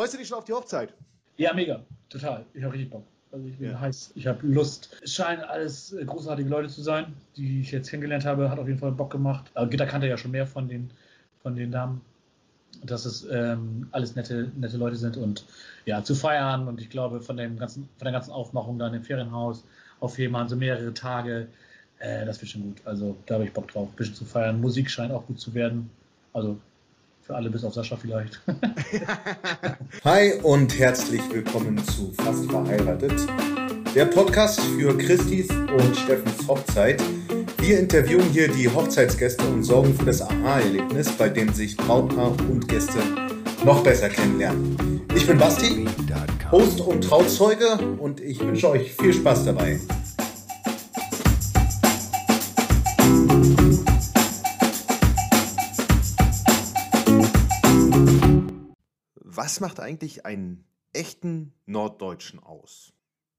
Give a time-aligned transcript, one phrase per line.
[0.00, 0.94] Freust du dich schon auf die Hochzeit?
[1.36, 1.84] Ja, mega.
[2.08, 2.46] Total.
[2.54, 3.04] Ich habe richtig Bock.
[3.32, 3.78] Also ich bin ja.
[3.78, 4.12] heiß.
[4.14, 4.96] Ich habe Lust.
[5.02, 8.48] Es scheinen alles äh, großartige Leute zu sein, die ich jetzt kennengelernt habe.
[8.48, 9.50] Hat auf jeden Fall Bock gemacht.
[9.52, 10.90] Aber Gitter kannte ja schon mehr von den,
[11.42, 12.00] von den Damen.
[12.82, 15.44] Dass es ähm, alles nette, nette Leute sind und
[15.84, 16.66] ja, zu feiern.
[16.66, 19.66] Und ich glaube, von, dem ganzen, von der ganzen Aufmachung da in dem Ferienhaus
[20.00, 21.46] auf jemanden, so mehrere Tage,
[21.98, 22.80] äh, das wird schon gut.
[22.86, 24.62] Also da habe ich Bock drauf, ein bisschen zu feiern.
[24.62, 25.90] Musik scheint auch gut zu werden.
[26.32, 26.58] Also
[27.30, 28.40] für alle bis auf Sascha vielleicht.
[30.04, 33.12] Hi und herzlich willkommen zu Fast verheiratet.
[33.94, 37.00] Der Podcast für Christis und Steffens Hochzeit.
[37.58, 42.66] Wir interviewen hier die Hochzeitsgäste und sorgen für das Aha-Erlebnis, bei dem sich Brautpaar und
[42.66, 42.98] Gäste
[43.64, 45.06] noch besser kennenlernen.
[45.14, 45.86] Ich bin Basti,
[46.50, 49.78] Host und Trauzeuge und ich wünsche euch viel Spaß dabei.
[59.42, 62.92] Was macht eigentlich einen echten Norddeutschen aus?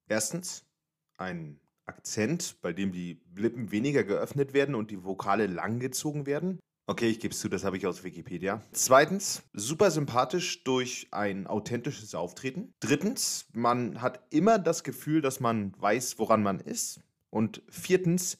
[0.07, 0.65] Erstens,
[1.17, 6.59] ein Akzent, bei dem die Lippen weniger geöffnet werden und die Vokale langgezogen werden.
[6.87, 8.63] Okay, ich gebe es zu, das habe ich aus Wikipedia.
[8.71, 12.73] Zweitens, super sympathisch durch ein authentisches Auftreten.
[12.79, 16.99] Drittens, man hat immer das Gefühl, dass man weiß, woran man ist.
[17.29, 18.39] Und viertens,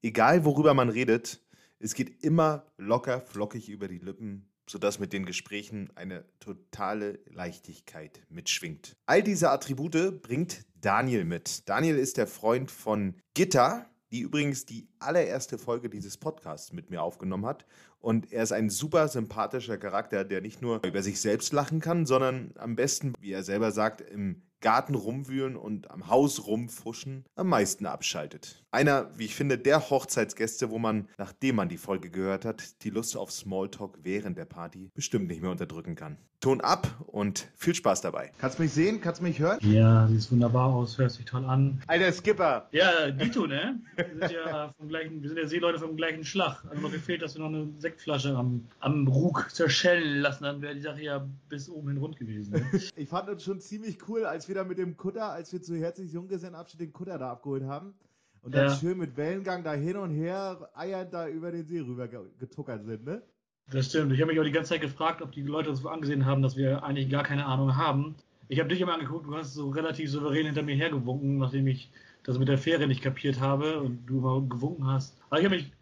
[0.00, 1.42] egal worüber man redet,
[1.78, 8.22] es geht immer locker, flockig über die Lippen sodass mit den Gesprächen eine totale Leichtigkeit
[8.30, 8.96] mitschwingt.
[9.04, 11.68] All diese Attribute bringt Daniel mit.
[11.68, 17.02] Daniel ist der Freund von Gitta, die übrigens die allererste Folge dieses Podcasts mit mir
[17.02, 17.66] aufgenommen hat.
[18.00, 22.06] Und er ist ein super sympathischer Charakter, der nicht nur über sich selbst lachen kann,
[22.06, 27.48] sondern am besten, wie er selber sagt, im Garten rumwühlen und am Haus rumfuschen am
[27.48, 28.64] meisten abschaltet.
[28.70, 32.90] Einer, wie ich finde, der Hochzeitsgäste, wo man, nachdem man die Folge gehört hat, die
[32.90, 36.16] Lust auf Smalltalk während der Party bestimmt nicht mehr unterdrücken kann.
[36.40, 38.32] Ton ab und viel Spaß dabei.
[38.38, 39.00] Kannst du mich sehen?
[39.00, 39.58] Kannst du mich hören?
[39.62, 41.80] Ja, siehst wunderbar aus, hört sich toll an.
[41.86, 42.68] Alter Skipper!
[42.72, 43.80] Ja, Dito, ne?
[43.94, 46.64] Wir sind ja, vom gleichen, wir sind ja Seeleute vom gleichen Schlag.
[46.68, 50.74] Also noch gefehlt, dass wir noch eine Sektflasche am, am Rug zerschellen lassen, dann wäre
[50.74, 52.54] die Sache ja bis oben hin rund gewesen.
[52.54, 52.80] Ne?
[52.96, 55.74] ich fand uns schon ziemlich cool, als wir wieder mit dem Kutter, als wir zu
[55.76, 57.94] Herzlich Junggesellenabschied den Kutter da abgeholt haben.
[58.42, 58.76] Und dann ja.
[58.76, 63.04] schön mit Wellengang da hin und her eiernd da über den See rüber getuckert sind,
[63.04, 63.22] ne?
[63.70, 64.12] Das stimmt.
[64.12, 66.42] Ich habe mich auch die ganze Zeit gefragt, ob die Leute das so angesehen haben,
[66.42, 68.16] dass wir eigentlich gar keine Ahnung haben.
[68.48, 71.90] Ich habe dich immer angeguckt, du hast so relativ souverän hinter mir hergewunken, nachdem ich
[72.24, 75.16] das mit der Fähre nicht kapiert habe und du immer gewunken hast.
[75.30, 75.72] Aber ich habe mich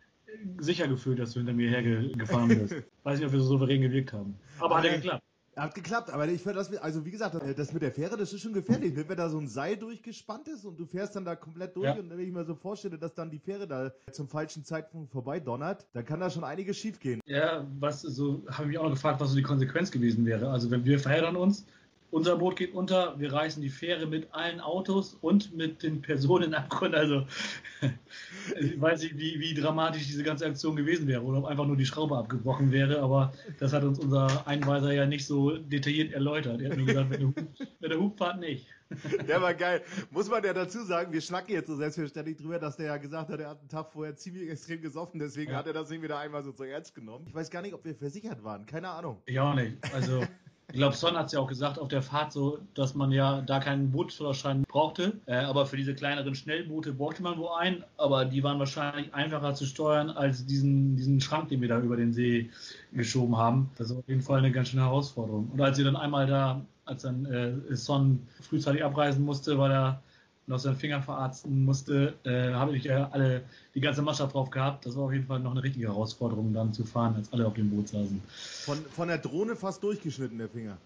[0.58, 2.76] sicher gefühlt, dass du hinter mir hergefahren bist.
[3.02, 4.38] Weiß nicht, ob wir so souverän gewirkt haben.
[4.60, 5.24] Aber hat ja geklappt.
[5.56, 8.32] Hat geklappt, aber ich finde das, mit, also wie gesagt, das mit der Fähre, das
[8.32, 8.94] ist schon gefährlich.
[8.96, 11.94] Wenn da so ein Seil durchgespannt ist und du fährst dann da komplett durch ja.
[11.94, 15.40] und wenn ich mir so vorstelle, dass dann die Fähre da zum falschen Zeitpunkt vorbei
[15.40, 17.20] donnert, dann kann da schon einiges schief gehen.
[17.26, 20.50] Ja, was so, habe ich mich auch noch gefragt, was so die Konsequenz gewesen wäre.
[20.50, 21.66] Also wenn wir verheddern uns,
[22.10, 26.54] unser Boot geht unter, wir reißen die Fähre mit allen Autos und mit den Personen
[26.54, 26.70] ab.
[26.80, 27.26] Also
[28.60, 31.76] ich weiß nicht, wie, wie dramatisch diese ganze Aktion gewesen wäre oder ob einfach nur
[31.76, 36.60] die Schraube abgebrochen wäre, aber das hat uns unser Einweiser ja nicht so detailliert erläutert.
[36.60, 37.20] Er hat nur gesagt, mit
[37.80, 38.66] der, der Hubfahrt nicht.
[39.28, 39.82] Der war geil.
[40.10, 43.30] Muss man ja dazu sagen, wir schnacken jetzt so selbstverständlich drüber, dass der ja gesagt
[43.30, 45.58] hat, er hat einen Tag vorher ziemlich extrem gesoffen, deswegen ja.
[45.58, 47.24] hat er das nicht wieder einmal so zu ernst genommen.
[47.28, 49.22] Ich weiß gar nicht, ob wir versichert waren, keine Ahnung.
[49.26, 49.76] Ich auch nicht.
[49.94, 50.24] Also
[50.72, 53.40] ich glaube, Son hat es ja auch gesagt auf der Fahrt so, dass man ja
[53.40, 55.14] da keinen Bootsführerschein brauchte.
[55.26, 57.84] Äh, aber für diese kleineren Schnellboote brauchte man wohl einen.
[57.96, 61.96] Aber die waren wahrscheinlich einfacher zu steuern als diesen, diesen Schrank, den wir da über
[61.96, 62.50] den See
[62.92, 63.70] geschoben haben.
[63.76, 65.50] Das ist auf jeden Fall eine ganz schöne Herausforderung.
[65.52, 70.02] Und als wir dann einmal da, als dann äh, Son frühzeitig abreisen musste, weil er
[70.50, 73.42] noch seinen Finger verarzten musste, äh, habe ich ja alle
[73.74, 74.84] die ganze Mannschaft drauf gehabt.
[74.84, 77.54] Das war auf jeden Fall noch eine richtige Herausforderung, dann zu fahren, als alle auf
[77.54, 78.20] dem Boot saßen.
[78.64, 80.76] Von, von der Drohne fast durchgeschnitten, der Finger.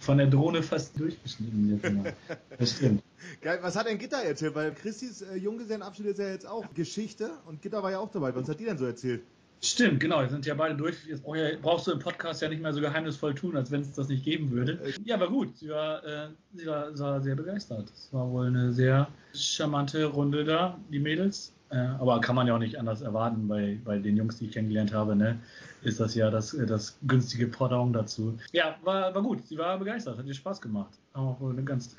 [0.00, 2.12] Von der Drohne fast durchgeschnitten, der Finger.
[2.58, 3.02] Das stimmt.
[3.42, 4.54] Geil, was hat denn Gitter erzählt?
[4.54, 8.34] Weil Christis äh, Junggesellenabschied ist ja jetzt auch Geschichte und Gitter war ja auch dabei.
[8.34, 9.22] Was hat die denn so erzählt?
[9.62, 10.96] Stimmt, genau, wir sind ja beide durch.
[11.06, 11.22] Jetzt
[11.62, 14.24] brauchst du im Podcast ja nicht mehr so geheimnisvoll tun, als wenn es das nicht
[14.24, 14.78] geben würde.
[15.04, 17.90] Ja, aber gut, sie war, äh, sie war, sie war sehr begeistert.
[17.94, 21.52] Es war wohl eine sehr charmante Runde da, die Mädels.
[21.70, 24.52] Äh, aber kann man ja auch nicht anders erwarten bei, bei den Jungs, die ich
[24.52, 25.38] kennengelernt habe, ne?
[25.82, 28.38] Ist das ja das, das günstige Pendant dazu.
[28.52, 29.46] Ja, war, war gut.
[29.46, 30.90] Sie war begeistert, hat ihr Spaß gemacht.
[31.14, 31.96] Haben auch eine ganz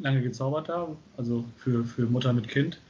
[0.00, 0.88] lange gezaubert da.
[1.16, 2.80] Also für, für Mutter mit Kind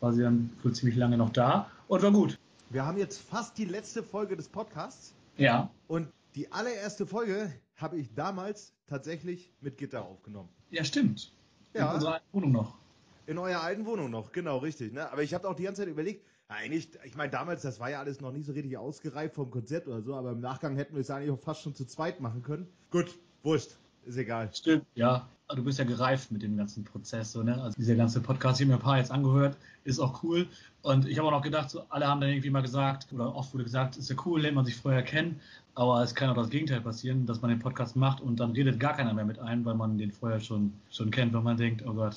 [0.00, 2.38] war sie dann wohl ziemlich lange noch da und war gut.
[2.72, 5.14] Wir haben jetzt fast die letzte Folge des Podcasts.
[5.36, 5.70] Ja.
[5.88, 10.48] Und die allererste Folge habe ich damals tatsächlich mit Gitter aufgenommen.
[10.70, 11.34] Ja, stimmt.
[11.74, 11.90] Ja.
[11.90, 12.78] In unserer alten Wohnung noch.
[13.26, 14.94] In eurer alten Wohnung noch, genau, richtig.
[14.94, 15.12] Ne?
[15.12, 18.00] Aber ich habe auch die ganze Zeit überlegt, eigentlich, ich meine, damals, das war ja
[18.00, 21.02] alles noch nicht so richtig ausgereift vom Konzept oder so, aber im Nachgang hätten wir
[21.02, 22.66] es eigentlich auch fast schon zu zweit machen können.
[22.90, 23.72] Gut, wurscht.
[24.06, 24.50] Ist egal.
[24.52, 25.28] Stimmt, ja.
[25.54, 27.60] Du bist ja gereift mit dem ganzen Prozess, so, ne?
[27.60, 30.46] Also dieser ganze Podcast, ich habe mir ein paar jetzt angehört, ist auch cool.
[30.80, 33.52] Und ich habe auch noch gedacht, so, alle haben dann irgendwie mal gesagt, oder oft
[33.52, 35.40] wurde gesagt, ist ja cool, lernt man sich vorher kennen.
[35.74, 38.80] Aber es kann auch das Gegenteil passieren, dass man den Podcast macht und dann redet
[38.80, 41.82] gar keiner mehr mit ein, weil man den vorher schon, schon kennt, weil man denkt,
[41.86, 42.16] oh Gott.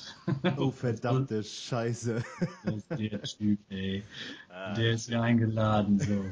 [0.56, 2.22] Oh, verdammte Scheiße.
[2.98, 4.02] Der Typ, ey.
[4.48, 4.74] Ah.
[4.74, 6.24] Der ist ja eingeladen, so.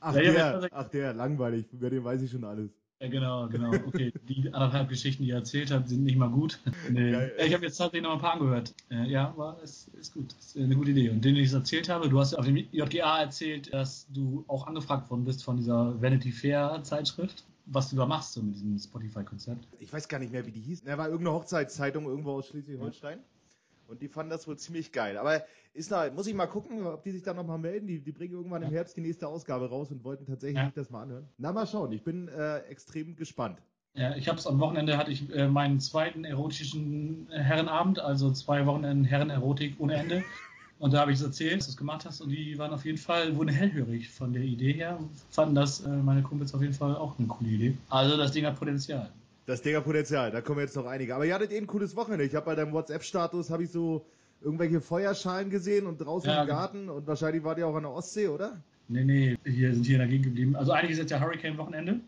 [0.00, 1.66] Ach, der, ach der, langweilig.
[1.72, 2.70] Über den weiß ich schon alles.
[3.04, 3.70] Ja, genau, genau.
[3.86, 6.58] Okay, die anderthalb Geschichten, die er erzählt hat, sind nicht mal gut.
[6.90, 7.12] Nee.
[7.12, 8.74] Ja, ich habe jetzt tatsächlich noch ein paar angehört.
[8.90, 10.32] Äh, ja, war, ist, ist gut.
[10.38, 11.10] Ist eine gute Idee.
[11.10, 14.66] Und den, den ich erzählt habe, du hast auf dem JGA erzählt, dass du auch
[14.66, 18.78] angefragt worden bist von dieser Vanity Fair Zeitschrift was du da machst so mit diesem
[18.78, 19.66] Spotify-Konzept.
[19.78, 20.82] Ich weiß gar nicht mehr, wie die hieß.
[20.84, 23.20] Er war irgendeine Hochzeitszeitung irgendwo aus Schleswig-Holstein.
[23.88, 25.18] Und die fanden das wohl ziemlich geil.
[25.18, 25.42] Aber
[25.72, 27.86] ist noch, muss ich mal gucken, ob die sich da nochmal melden.
[27.86, 30.72] Die, die bringen irgendwann im Herbst die nächste Ausgabe raus und wollten tatsächlich ja.
[30.74, 31.28] das mal anhören.
[31.38, 31.92] Na, mal schauen.
[31.92, 33.58] Ich bin äh, extrem gespannt.
[33.94, 38.66] Ja, ich habe es am Wochenende hatte ich äh, meinen zweiten erotischen Herrenabend, also zwei
[38.66, 40.24] Wochenenden Herrenerotik ohne Ende.
[40.80, 42.20] Und da habe ich es erzählt, dass du es gemacht hast.
[42.20, 44.98] Und die waren auf jeden Fall, wurden hellhörig von der Idee her.
[45.30, 47.78] Fanden das äh, meine Kumpels auf jeden Fall auch eine coole Idee.
[47.88, 49.10] Also das Ding hat Potenzial.
[49.46, 51.14] Das Ding hat Potenzial, da kommen jetzt noch einige.
[51.14, 52.24] Aber ihr hattet eh ein cooles Wochenende.
[52.24, 54.06] Ich habe bei deinem WhatsApp-Status, habe ich so
[54.40, 57.92] irgendwelche Feuerschalen gesehen und draußen ja, im Garten und wahrscheinlich wart ihr auch an der
[57.92, 58.60] Ostsee, oder?
[58.88, 60.56] Nee, nee, hier sind hier in der Gegend geblieben.
[60.56, 62.00] Also eigentlich ist jetzt ja Hurricane-Wochenende.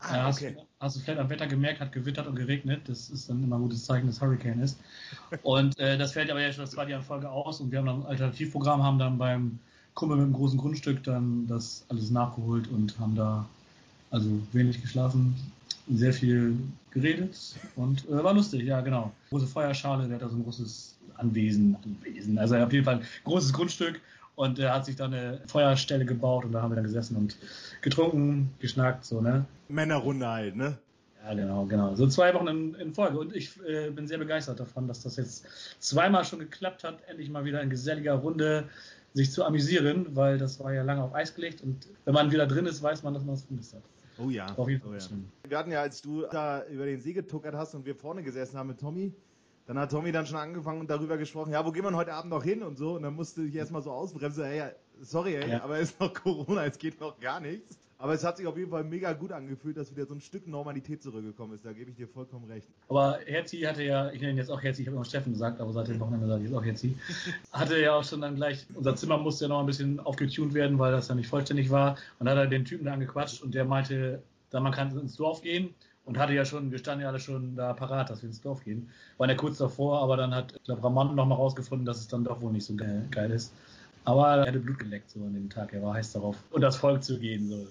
[0.00, 0.54] Ah, okay.
[0.56, 2.82] hast, hast, du vielleicht am Wetter gemerkt, hat gewittert und geregnet.
[2.86, 4.78] Das ist dann immer ein gutes Zeichen, dass Hurricane ist.
[5.42, 7.78] Und äh, das fällt aber ja schon das zweite Jahr in Folge aus und wir
[7.78, 9.58] haben dann ein Alternativprogramm, haben dann beim
[9.94, 13.44] Kumpel mit einem großen Grundstück dann das alles nachgeholt und haben da
[14.10, 15.34] also wenig geschlafen,
[15.90, 16.56] sehr viel
[16.90, 17.36] geredet
[17.76, 19.12] und äh, war lustig, ja genau.
[19.30, 23.06] Große Feuerschale, der hat da so ein großes Anwesen, Anwesen, also auf jeden Fall ein
[23.24, 24.00] großes Grundstück
[24.34, 27.36] und er hat sich da eine Feuerstelle gebaut und da haben wir dann gesessen und
[27.80, 29.44] getrunken, geschnackt, so, ne?
[29.68, 30.78] Männerrunde halt, ne?
[31.24, 31.94] Ja, genau, genau.
[31.94, 33.18] So zwei Wochen in, in Folge.
[33.18, 35.44] Und ich äh, bin sehr begeistert davon, dass das jetzt
[35.80, 38.68] zweimal schon geklappt hat, endlich mal wieder in geselliger Runde
[39.14, 42.46] sich zu amüsieren, weil das war ja lange auf Eis gelegt und wenn man wieder
[42.46, 43.82] drin ist, weiß man, dass man es vermisst hat.
[44.18, 44.46] Oh ja.
[44.56, 44.92] Auf jeden Fall.
[44.92, 45.50] Oh ja.
[45.50, 48.58] Wir hatten ja, als du da über den See getuckert hast und wir vorne gesessen
[48.58, 49.12] haben mit Tommy,
[49.66, 52.30] dann hat Tommy dann schon angefangen und darüber gesprochen, ja, wo gehen wir heute Abend
[52.30, 52.94] noch hin und so.
[52.94, 54.70] Und dann musste ich erstmal so ausbremsen, ey,
[55.02, 55.62] sorry, ey, ja.
[55.62, 57.78] aber es ist noch Corona, es geht noch gar nichts.
[58.00, 60.46] Aber es hat sich auf jeden Fall mega gut angefühlt, dass wieder so ein Stück
[60.46, 61.64] Normalität zurückgekommen ist.
[61.64, 62.68] Da gebe ich dir vollkommen recht.
[62.88, 65.60] Aber Herzi hatte ja, ich nenne ihn jetzt auch Herzi, ich habe immer Steffen gesagt,
[65.60, 66.96] aber seit dem Wochenende sage ich jetzt auch Herzi,
[67.52, 70.78] hatte ja auch schon dann gleich, unser Zimmer musste ja noch ein bisschen aufgetunt werden,
[70.78, 71.96] weil das ja nicht vollständig war.
[72.20, 75.16] Und dann hat er den Typen da angequatscht und der meinte, dann man kann ins
[75.16, 75.74] Dorf gehen
[76.04, 78.62] und hatte ja schon, wir standen ja alle schon da parat, dass wir ins Dorf
[78.64, 78.88] gehen.
[79.18, 82.06] Waren ja kurz davor, aber dann hat, ich glaube, Ramon noch mal rausgefunden, dass es
[82.06, 83.52] dann doch wohl nicht so geil ist.
[84.04, 85.72] Aber er hatte Blut geleckt so an dem Tag.
[85.72, 87.48] Er war heiß darauf, und das Volk zu gehen.
[87.48, 87.66] So.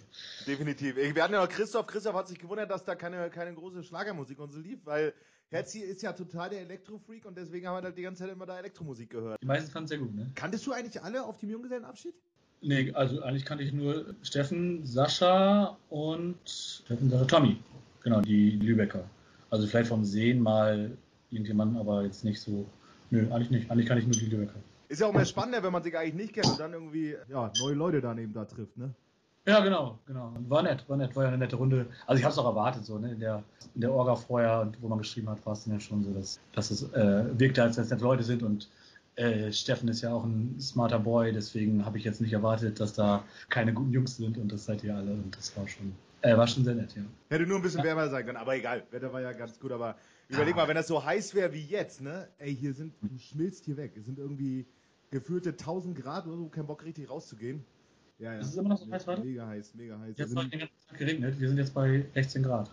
[0.45, 0.95] Definitiv.
[0.95, 1.87] Wir hatten ja noch Christoph.
[1.87, 5.13] Christoph hat sich gewundert, dass da keine, keine große Schlagermusik und so lief, weil
[5.49, 8.45] Herzi ist ja total der Elektrofreak und deswegen haben wir halt die ganze Zeit immer
[8.45, 9.41] da Elektromusik gehört.
[9.41, 10.29] Die meisten fanden es sehr gut, ne?
[10.35, 12.13] Kanntest du eigentlich alle auf dem Junggesellenabschied?
[12.61, 17.57] Nee, also eigentlich kannte ich nur Steffen, Sascha und Steffen, Sascha, Tommy.
[18.03, 19.03] Genau, die Lübecker.
[19.49, 20.91] Also vielleicht vom Sehen mal
[21.29, 22.65] irgendjemanden, aber jetzt nicht so.
[23.09, 23.71] Nö, eigentlich nicht.
[23.71, 24.59] Eigentlich kann ich nur die Lübecker.
[24.89, 27.51] Ist ja auch mehr spannender, wenn man sich eigentlich nicht kennt und dann irgendwie ja,
[27.59, 28.93] neue Leute daneben da trifft, ne?
[29.45, 30.33] Ja, genau, genau.
[30.49, 31.85] War nett, war nett, war ja eine nette Runde.
[32.05, 33.11] Also ich habe es auch erwartet, so, ne?
[33.11, 33.43] In der,
[33.75, 36.39] in der Orga vorher, wo man geschrieben hat, war es dann ja schon so, dass,
[36.53, 38.69] dass es äh, wirkte, als wenn es nette Leute sind und
[39.15, 42.93] äh, Steffen ist ja auch ein smarter Boy, deswegen habe ich jetzt nicht erwartet, dass
[42.93, 46.37] da keine guten Jungs sind und das seid ihr alle und das war schon, äh,
[46.37, 47.03] war schon sehr nett, ja.
[47.29, 47.85] Hätte nur ein bisschen ja.
[47.85, 49.95] wärmer sein können, aber egal, Wetter war ja ganz gut, aber
[50.29, 50.57] überleg ah.
[50.57, 52.27] mal, wenn das so heiß wäre wie jetzt, ne?
[52.37, 53.93] Ey, hier sind, du schmilzt hier weg.
[53.97, 54.67] Es sind irgendwie
[55.11, 57.63] gefühlte 1000 Grad oder so, kein Bock richtig rauszugehen.
[58.19, 58.39] Ja, ja.
[58.39, 59.23] Ist es immer noch so heiß, warte?
[59.23, 60.17] Mega heiß, mega heiß.
[60.17, 62.71] Jetzt hat den ganzen Tag geregnet, wir sind jetzt bei 16 Grad.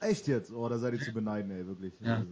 [0.00, 0.52] Echt jetzt?
[0.52, 1.92] Oh, da seid ihr zu beneiden, ey, wirklich.
[2.00, 2.16] Ja.
[2.16, 2.28] Also,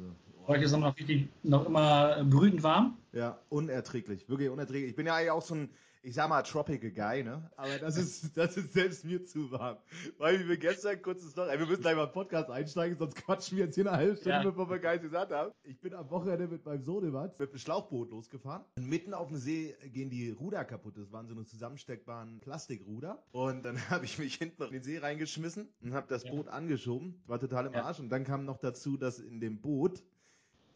[0.49, 0.95] Heute ist noch,
[1.43, 2.97] noch immer brütend warm.
[3.13, 4.27] Ja, unerträglich.
[4.31, 4.91] Wirklich unerträglich.
[4.91, 5.69] Ich bin ja eigentlich auch so ein,
[6.03, 7.51] ich sag mal, Tropical Guy, ne?
[7.57, 9.79] Aber das ist, das ist selbst mir zu warm.
[10.19, 13.59] Weil wir gestern kurzes noch, ey, wir müssen gleich mal einen Podcast einsteigen, sonst quatschen
[13.59, 14.43] wir jetzt hier eine halbe Stunde, ja.
[14.43, 15.53] bevor wir Guys gesagt haben.
[15.63, 18.65] Ich bin am Wochenende mit meinem Sohnemann mit einem Schlauchboot losgefahren.
[18.77, 20.97] Und mitten auf dem See gehen die Ruder kaputt.
[20.97, 23.23] Das waren so eine zusammensteckbaren Plastikruder.
[23.33, 26.31] Und dann habe ich mich hinten in den See reingeschmissen und habe das ja.
[26.31, 27.23] Boot angeschoben.
[27.27, 28.01] War total im Arsch.
[28.01, 30.03] Und dann kam noch dazu, dass in dem Boot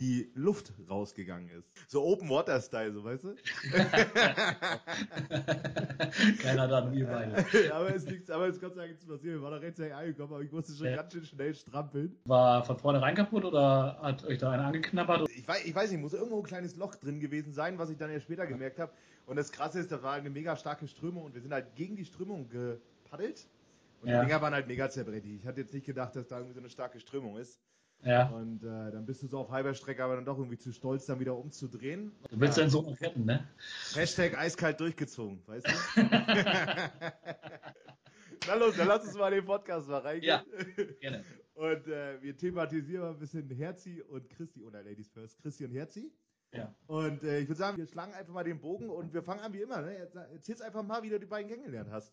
[0.01, 1.71] die Luft rausgegangen ist.
[1.89, 3.35] So Open Water Style, so weißt du?
[6.43, 7.75] Keiner da, wir beide.
[7.75, 9.35] aber es liegt, aber es Gott sei Dank nichts passiert.
[9.35, 10.97] Wir waren da rechtzeitig angekommen, aber ich musste schon ja.
[10.97, 12.17] ganz schön schnell strampeln.
[12.25, 15.29] War von vornherein kaputt oder hat euch da einer angeknabbert?
[15.31, 17.97] Ich weiß, ich weiß nicht, muss irgendwo ein kleines Loch drin gewesen sein, was ich
[17.97, 18.93] dann ja später gemerkt habe.
[19.27, 21.97] Und das Krasse ist, da war eine mega starke Strömung und wir sind halt gegen
[21.97, 23.47] die Strömung gepaddelt.
[24.03, 24.21] Und ja.
[24.21, 25.41] die Dinger waren halt mega zerbrechlich.
[25.41, 27.61] Ich hatte jetzt nicht gedacht, dass da irgendwie so eine starke Strömung ist.
[28.05, 28.29] Ja.
[28.29, 31.07] Und äh, dann bist du so auf halber Strecke, aber dann doch irgendwie zu stolz,
[31.07, 32.13] dann wieder umzudrehen.
[32.31, 32.63] Du willst ja.
[32.63, 33.49] deinen Sohn noch retten, ne?
[33.95, 35.73] Hashtag eiskalt durchgezogen, weißt du?
[38.49, 40.29] Na los, dann lass uns mal in den Podcast mal reingehen.
[40.29, 40.45] Ja,
[41.01, 41.25] gerne.
[41.55, 45.73] Und äh, wir thematisieren mal ein bisschen Herzi und Christi, oder Ladies First, Christi und
[45.73, 46.13] Herzi.
[46.53, 46.75] Ja.
[46.87, 49.53] Und äh, ich würde sagen, wir schlagen einfach mal den Bogen und wir fangen an
[49.53, 49.81] wie immer.
[49.81, 49.95] Ne?
[50.33, 52.13] Erzähl's einfach mal, wie du die beiden kennengelernt hast.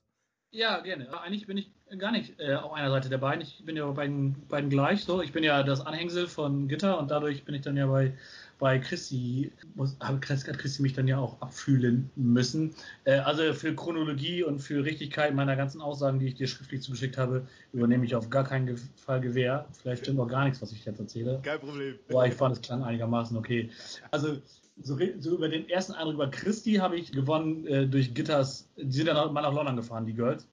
[0.52, 1.08] Ja, gerne.
[1.22, 3.42] Eigentlich bin ich gar nicht äh, auf einer Seite der beiden.
[3.42, 5.22] Ich bin ja bei beiden, beiden gleich so.
[5.22, 8.14] Ich bin ja das Anhängsel von Gitter und dadurch bin ich dann ja bei,
[8.58, 12.74] bei Chrissy, muss, hat Chrissy mich dann ja auch abfühlen müssen.
[13.04, 17.18] Äh, also für Chronologie und für Richtigkeit meiner ganzen Aussagen, die ich dir schriftlich zugeschickt
[17.18, 19.68] habe, übernehme ich auf gar keinen Fall Gewähr.
[19.80, 21.42] Vielleicht stimmt auch gar nichts, was ich jetzt erzähle.
[21.44, 22.00] Kein Problem.
[22.10, 23.70] Aber ich fand, es klang einigermaßen okay.
[24.10, 24.42] Also
[24.82, 28.68] so, so, über den ersten Eindruck über Christi habe ich gewonnen äh, durch Gitters.
[28.78, 30.48] Die sind dann mal nach London gefahren, die Girls.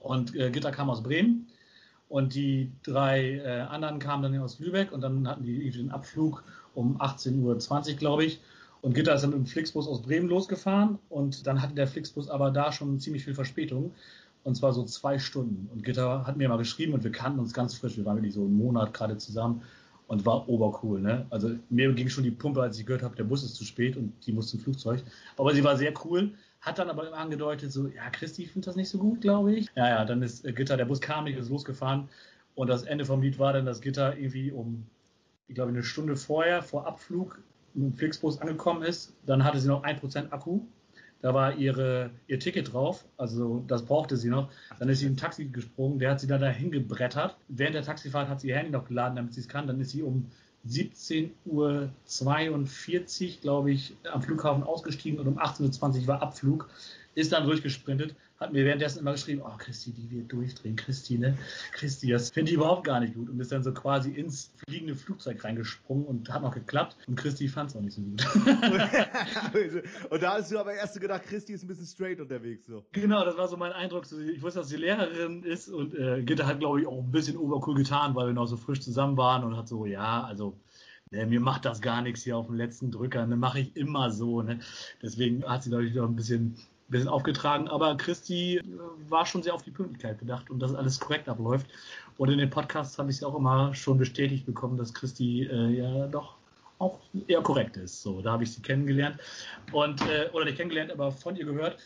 [0.00, 1.46] Und äh, Gitter kam aus Bremen.
[2.08, 4.92] Und die drei äh, anderen kamen dann aus Lübeck.
[4.92, 8.40] Und dann hatten die den Abflug um 18.20 Uhr, glaube ich.
[8.80, 10.98] Und Gitter ist dann mit dem Flixbus aus Bremen losgefahren.
[11.08, 13.92] Und dann hatte der Flixbus aber da schon ziemlich viel Verspätung.
[14.44, 15.68] Und zwar so zwei Stunden.
[15.72, 17.96] Und Gitter hat mir mal geschrieben und wir kannten uns ganz frisch.
[17.96, 19.62] Wir waren wirklich so einen Monat gerade zusammen
[20.08, 21.00] und war obercool.
[21.00, 21.26] Ne?
[21.30, 23.96] Also mir ging schon die Pumpe, als ich gehört habe, der Bus ist zu spät
[23.96, 25.02] und die muss zum Flugzeug.
[25.36, 28.76] Aber sie war sehr cool, hat dann aber immer angedeutet, so, ja, Christi findet das
[28.76, 29.68] nicht so gut, glaube ich.
[29.76, 32.08] Ja, ja, dann ist äh, Gitter, der Bus kam nicht, ist losgefahren
[32.54, 34.84] und das Ende vom Lied war dann, dass Gitter irgendwie um,
[35.46, 37.38] ich glaube, eine Stunde vorher, vor Abflug,
[37.74, 39.14] mit dem Flixbus angekommen ist.
[39.26, 40.62] Dann hatte sie noch 1% Akku
[41.20, 44.50] da war ihre, ihr Ticket drauf, also das brauchte sie noch.
[44.78, 47.36] Dann ist sie im Taxi gesprungen, der hat sie dann dahin gebrettert.
[47.48, 49.66] Während der Taxifahrt hat sie ihr Handy noch geladen, damit sie es kann.
[49.66, 50.30] Dann ist sie um
[50.66, 56.68] 17.42 Uhr, glaube ich, am Flughafen ausgestiegen und um 18.20 Uhr war Abflug.
[57.14, 61.36] Ist dann durchgesprintet, hat mir währenddessen immer geschrieben, oh Christi, die wird durchdrehen, Christine,
[61.72, 63.28] Christi, das finde ich überhaupt gar nicht gut.
[63.28, 66.96] Und ist dann so quasi ins fliegende Flugzeug reingesprungen und hat noch geklappt.
[67.08, 68.22] Und Christi fand es auch nicht so gut.
[70.10, 72.66] und da hast du aber erst gedacht, Christi ist ein bisschen straight unterwegs.
[72.66, 72.84] So.
[72.92, 74.04] Genau, das war so mein Eindruck.
[74.32, 77.36] Ich wusste, dass sie Lehrerin ist und äh, Gitter hat, glaube ich, auch ein bisschen
[77.36, 80.56] obercool getan, weil wir noch so frisch zusammen waren und hat so, ja, also
[81.10, 84.10] Ne, mir macht das gar nichts hier auf dem letzten Drücker, ne, mache ich immer
[84.10, 84.42] so.
[84.42, 84.60] Ne.
[85.02, 88.60] Deswegen hat sie, glaube ich, noch ein bisschen bisschen aufgetragen, aber Christi
[89.08, 91.66] war schon sehr auf die Pünktlichkeit bedacht und dass alles korrekt abläuft.
[92.16, 95.68] Und in den Podcasts habe ich es auch immer schon bestätigt bekommen, dass Christi äh,
[95.68, 96.34] ja doch
[96.78, 98.02] auch eher korrekt ist.
[98.02, 99.18] So, da habe ich sie kennengelernt
[99.72, 101.78] und äh, oder nicht kennengelernt, aber von ihr gehört.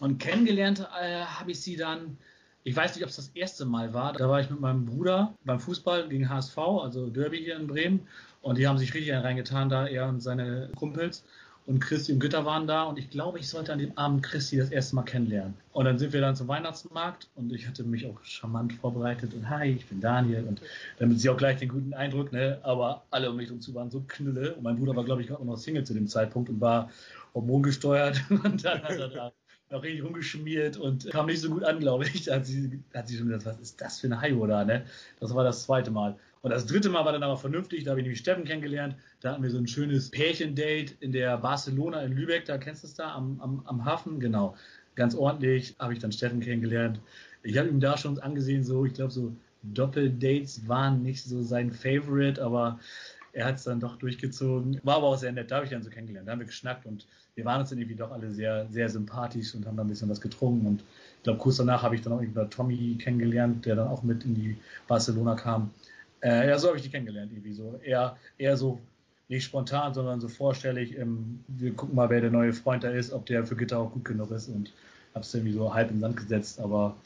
[0.00, 2.16] Und kennengelernt äh, habe ich sie dann,
[2.64, 4.12] ich weiß nicht, ob es das erste Mal war.
[4.12, 8.06] Da war ich mit meinem Bruder beim Fußball gegen HSV, also Derby hier in Bremen,
[8.40, 11.24] und die haben sich richtig reingetan, da er und seine Kumpels
[11.66, 14.56] und Christi und Gütter waren da und ich glaube, ich sollte an dem Abend Christi
[14.56, 15.54] das erste Mal kennenlernen.
[15.72, 19.48] Und dann sind wir dann zum Weihnachtsmarkt und ich hatte mich auch charmant vorbereitet und
[19.48, 20.60] hi, ich bin Daniel und
[20.98, 23.90] damit sie auch gleich den guten Eindruck, ne, aber alle um mich herum zu waren
[23.90, 26.60] so knülle und mein Bruder war, glaube ich, gerade noch Single zu dem Zeitpunkt und
[26.60, 26.90] war
[27.34, 29.32] hormongesteuert und dann hat er da
[29.70, 32.24] noch richtig rumgeschmiert und kam nicht so gut an, glaube ich.
[32.24, 34.84] Da hat sie, hat sie schon gedacht, was ist das für eine Haio da, ne?
[35.18, 36.18] Das war das zweite Mal.
[36.42, 38.96] Und das dritte Mal war dann aber vernünftig, da habe ich nämlich Steffen kennengelernt.
[39.20, 42.88] Da hatten wir so ein schönes Pärchendate in der Barcelona in Lübeck, da kennst du
[42.88, 44.56] es da, am, am, am Hafen, genau.
[44.96, 47.00] Ganz ordentlich habe ich dann Steffen kennengelernt.
[47.44, 49.32] Ich habe ihm da schon angesehen, so, ich glaube, so
[49.62, 52.80] Doppeldates waren nicht so sein Favorite, aber
[53.32, 54.80] er hat es dann doch durchgezogen.
[54.82, 56.28] War aber auch sehr nett, da habe ich dann so kennengelernt.
[56.28, 59.54] Da haben wir geschnackt und wir waren uns dann irgendwie doch alle sehr, sehr sympathisch
[59.54, 60.66] und haben dann ein bisschen was getrunken.
[60.66, 60.80] Und
[61.18, 64.24] ich glaube, kurz danach habe ich dann auch irgendwie Tommy kennengelernt, der dann auch mit
[64.24, 64.56] in die
[64.86, 65.70] Barcelona kam.
[66.22, 67.80] Äh, ja, so habe ich die kennengelernt, irgendwie so.
[67.82, 68.80] Eher, eher so
[69.28, 70.96] nicht spontan, sondern so vorstellig.
[70.96, 73.92] Ähm, wir gucken mal, wer der neue Freund da ist, ob der für Gitter auch
[73.92, 74.72] gut genug ist und
[75.14, 76.96] hab's irgendwie so halb in Sand gesetzt, aber.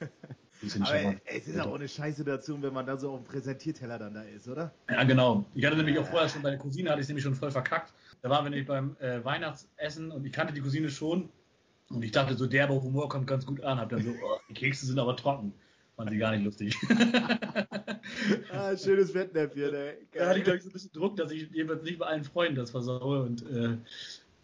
[0.80, 4.22] aber es ist auch eine Scheißsituation, wenn man da so auf dem Präsentierteller dann da
[4.22, 4.72] ist, oder?
[4.90, 5.44] Ja, genau.
[5.54, 7.92] Ich hatte nämlich auch vorher schon bei der Cousine, hatte ich nämlich schon voll verkackt.
[8.22, 11.28] Da waren wir nämlich beim äh, Weihnachtsessen und ich kannte die Cousine schon.
[11.90, 13.78] Und ich dachte, so derber Humor kommt ganz gut an.
[13.78, 15.52] Hab dann so, oh, die Kekse sind aber trocken.
[15.96, 16.76] Fand sie gar nicht lustig.
[18.52, 19.94] ah, schönes Fettnäpfchen, ey.
[20.12, 22.24] Da hatte ich, glaube ich, so ein bisschen Druck, dass ich jedenfalls nicht bei allen
[22.24, 23.76] Freunden das versaue und äh,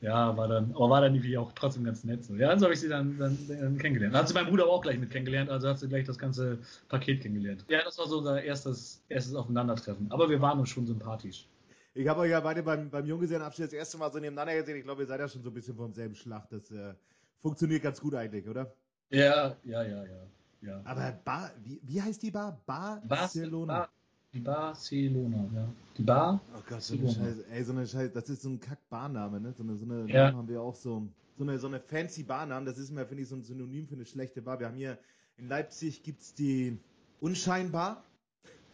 [0.00, 2.34] ja, war dann, aber war dann irgendwie auch trotzdem ganz nett so.
[2.34, 4.14] Ja, so habe ich sie dann, dann, dann kennengelernt.
[4.14, 6.58] Dann hat sie mein Bruder auch gleich mit kennengelernt, also hat sie gleich das ganze
[6.88, 7.64] Paket kennengelernt.
[7.68, 10.06] Ja, das war so unser erstes, erstes Aufeinandertreffen.
[10.10, 11.46] Aber wir waren uns schon sympathisch.
[11.92, 14.76] Ich habe euch ja beide beim, beim Junggesellenabschied das erste Mal so nebeneinander gesehen.
[14.76, 16.48] Ich glaube, ihr seid ja schon so ein bisschen vom selben Schlag.
[16.48, 16.94] Das äh,
[17.42, 18.72] funktioniert ganz gut eigentlich, oder?
[19.10, 20.26] Ja, ja, ja, ja.
[20.62, 20.80] Ja.
[20.84, 22.60] Aber Bar, wie, wie heißt die Bar?
[22.66, 23.78] Barcelona.
[23.78, 23.88] Bar,
[24.32, 25.68] die Barcelona, ja.
[25.96, 26.40] Die Bar.
[26.54, 27.44] Oh Gott, so eine Scheiße.
[27.50, 28.10] Ey, so eine Scheiße.
[28.10, 29.52] Das ist so ein Kack-Barname, ne?
[29.52, 30.32] So eine, so eine ja.
[30.32, 31.06] Haben wir auch so.
[31.38, 32.66] So eine, so eine fancy Barnamen.
[32.66, 34.60] Das ist mir, finde ich, so ein Synonym für eine schlechte Bar.
[34.60, 34.98] Wir haben hier
[35.38, 36.78] in Leipzig gibt's die
[37.20, 38.02] Unscheinbar.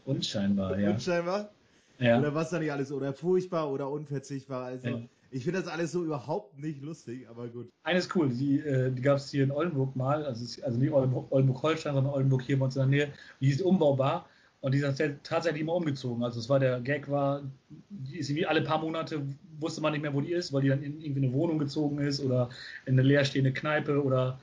[0.04, 0.90] Unscheinbar, ja.
[0.90, 1.50] Unscheinbar?
[1.98, 2.18] Ja.
[2.18, 4.64] Oder was da nicht alles, oder furchtbar oder unverzichtbar.
[4.64, 5.00] Also, ja.
[5.30, 7.68] Ich finde das alles so überhaupt nicht lustig, aber gut.
[7.82, 11.94] Eines cool, die, äh, die gab es hier in Oldenburg mal, also, also nicht Oldenburg-Holstein,
[11.94, 13.12] sondern Oldenburg hier bei uns in der Nähe.
[13.40, 14.28] Die hieß Umbaubar
[14.60, 16.22] und die ist tatsächlich immer umgezogen.
[16.24, 17.42] Also es war der Gag war,
[17.88, 19.22] die ist wie alle paar Monate
[19.58, 21.98] wusste man nicht mehr, wo die ist, weil die dann in irgendwie eine Wohnung gezogen
[21.98, 22.50] ist oder
[22.84, 24.38] in eine leerstehende Kneipe oder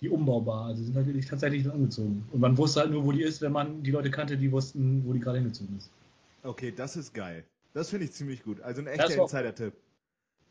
[0.00, 0.66] die umbaubar.
[0.66, 2.24] Also sie sind natürlich tatsächlich umgezogen.
[2.32, 5.02] Und man wusste halt nur, wo die ist, wenn man die Leute kannte, die wussten,
[5.06, 5.90] wo die gerade hingezogen ist.
[6.42, 7.44] Okay, das ist geil.
[7.72, 8.60] Das finde ich ziemlich gut.
[8.60, 9.72] Also ein echter Insider-Tipp.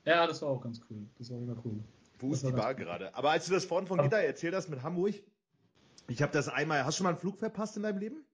[0.05, 1.05] Ja, das war auch ganz cool.
[1.17, 1.79] Das war immer cool.
[2.19, 3.13] Wo das ist die Bar gerade?
[3.15, 5.15] Aber als du das vorhin von Gitter erzählt hast mit Hamburg,
[6.07, 6.83] ich habe das einmal.
[6.85, 8.25] Hast du schon mal einen Flug verpasst in deinem Leben?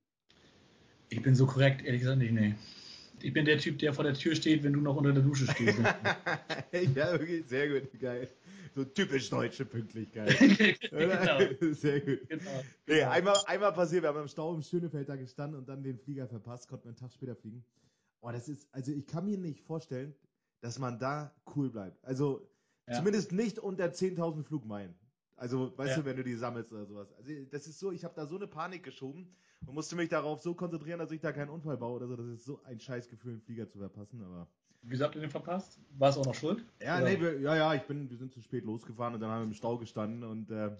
[1.09, 2.55] Ich bin so korrekt, ehrlich gesagt nicht, nee.
[3.21, 5.45] Ich bin der Typ, der vor der Tür steht, wenn du noch unter der Dusche
[5.47, 5.77] stehst.
[6.71, 8.29] ja, wirklich, sehr gut, geil.
[8.75, 10.37] So typisch deutsche Pünktlichkeit.
[10.91, 11.39] genau.
[11.73, 12.29] Sehr gut.
[12.29, 12.63] Genau.
[12.87, 15.97] Nee, einmal, einmal passiert, wir haben im Stau im Schönefeld da gestanden und dann den
[15.97, 17.63] Flieger verpasst, konnten einen Tag später fliegen.
[18.21, 20.13] Oh, das ist, also ich kann mir nicht vorstellen,
[20.61, 22.03] dass man da cool bleibt.
[22.03, 22.47] Also
[22.87, 22.95] ja.
[22.95, 24.95] zumindest nicht unter 10.000 Flugmeilen.
[25.39, 26.01] Also, weißt ja.
[26.01, 27.13] du, wenn du die sammelst oder sowas.
[27.13, 29.33] Also, das ist so, ich habe da so eine Panik geschoben
[29.65, 32.17] und musste mich darauf so konzentrieren, dass ich da keinen Unfall baue oder so.
[32.17, 34.47] Das ist so ein Scheißgefühl, einen Flieger zu verpassen, aber.
[34.81, 35.79] Wieso habt ihr den verpasst?
[35.97, 36.63] War es auch noch schuld?
[36.81, 39.41] Ja, nee, wir, ja, ja, ich bin, wir sind zu spät losgefahren und dann haben
[39.41, 40.71] wir im Stau gestanden und, äh,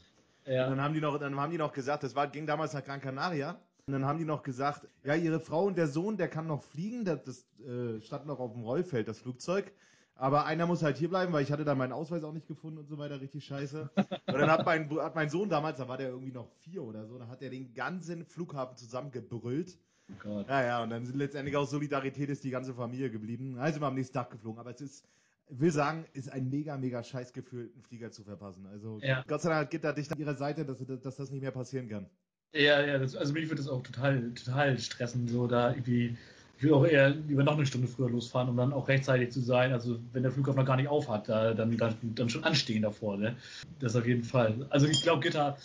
[0.46, 0.66] ja.
[0.66, 2.84] und dann haben die noch, dann haben die noch gesagt, das war, ging damals nach
[2.84, 3.60] Gran Canaria.
[3.90, 6.62] Und dann haben die noch gesagt, ja, ihre Frau und der Sohn, der kann noch
[6.62, 9.72] fliegen, das, das äh, stand noch auf dem Rollfeld, das Flugzeug.
[10.14, 12.78] Aber einer muss halt hier bleiben, weil ich hatte da meinen Ausweis auch nicht gefunden
[12.78, 13.90] und so weiter, richtig scheiße.
[13.96, 17.08] Und dann hat mein, hat mein Sohn damals, da war der irgendwie noch vier oder
[17.08, 19.80] so, da hat er den ganzen Flughafen zusammengebrüllt.
[20.12, 20.48] Oh Gott.
[20.48, 23.58] Ja, ja, und dann sind letztendlich aus Solidarität ist die ganze Familie geblieben.
[23.58, 24.60] Also wir am nächsten Tag geflogen.
[24.60, 25.08] Aber es ist,
[25.48, 28.68] ich will sagen, ist ein mega, mega Scheißgefühl, einen Flieger zu verpassen.
[28.68, 29.24] Also ja.
[29.28, 31.90] Gott sei Dank gibt er dich an ihrer Seite, dass, dass das nicht mehr passieren
[31.90, 32.08] kann.
[32.54, 36.18] Ja, ja, das, also mich würde das auch total, total stressen, so da irgendwie
[36.60, 39.40] ich will auch eher lieber noch eine Stunde früher losfahren, um dann auch rechtzeitig zu
[39.40, 39.72] sein.
[39.72, 43.16] Also wenn der Flughafen noch gar nicht aufhat, da, dann, dann, dann schon anstehen davor.
[43.16, 43.38] Ne?
[43.80, 44.66] Das auf jeden Fall.
[44.70, 45.58] Also ich glaube, Gitter,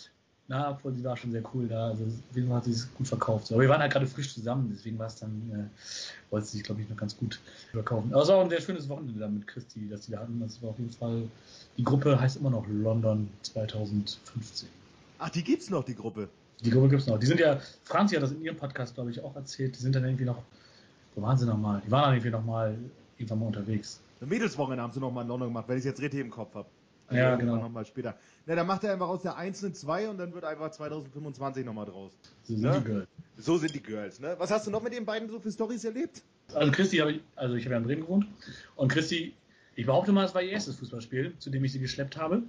[0.47, 1.89] na, sie war schon sehr cool da.
[1.89, 3.51] Also auf jeden Fall hat sie es gut verkauft.
[3.51, 6.63] Aber wir waren halt gerade frisch zusammen, deswegen war es dann, äh, wollte sie sich,
[6.65, 7.41] glaube ich, noch ganz gut
[7.73, 8.13] verkaufen.
[8.13, 10.39] Aber es war auch ein sehr schönes Wochenende da mit Christi, das sie da hatten.
[10.39, 11.23] Das war auf jeden Fall,
[11.77, 14.69] die Gruppe heißt immer noch London 2015.
[15.19, 16.29] Ach, die gibt's noch, die Gruppe.
[16.61, 17.19] Die Gruppe gibt's noch.
[17.19, 19.75] Die sind ja, Franzi hat das in ihrem Podcast, glaube ich, auch erzählt.
[19.75, 20.43] Die sind dann irgendwie noch
[21.15, 21.81] wo waren sie nochmal?
[21.85, 22.77] Die waren irgendwie nochmal
[23.17, 24.01] irgendwann mal unterwegs.
[24.19, 26.53] Eine Mädelswochenende haben sie nochmal in London gemacht, wenn ich es jetzt richtig im Kopf
[26.53, 26.67] habe.
[27.07, 27.55] Also ja, genau.
[27.57, 28.15] Nochmal später.
[28.45, 31.85] Na, dann macht er einfach aus der einzelnen zwei und dann wird einfach 2025 nochmal
[31.85, 32.11] draus.
[32.43, 32.79] So sind ne?
[32.79, 33.07] die Girls.
[33.37, 34.35] So sind die Girls, ne?
[34.39, 36.23] Was hast du noch mit den beiden so für Stories erlebt?
[36.53, 38.27] Also Christi habe ich, also ich habe ja in Bremen gewohnt
[38.75, 39.33] und Christi,
[39.75, 42.43] ich behaupte mal, es war ihr erstes Fußballspiel, zu dem ich sie geschleppt habe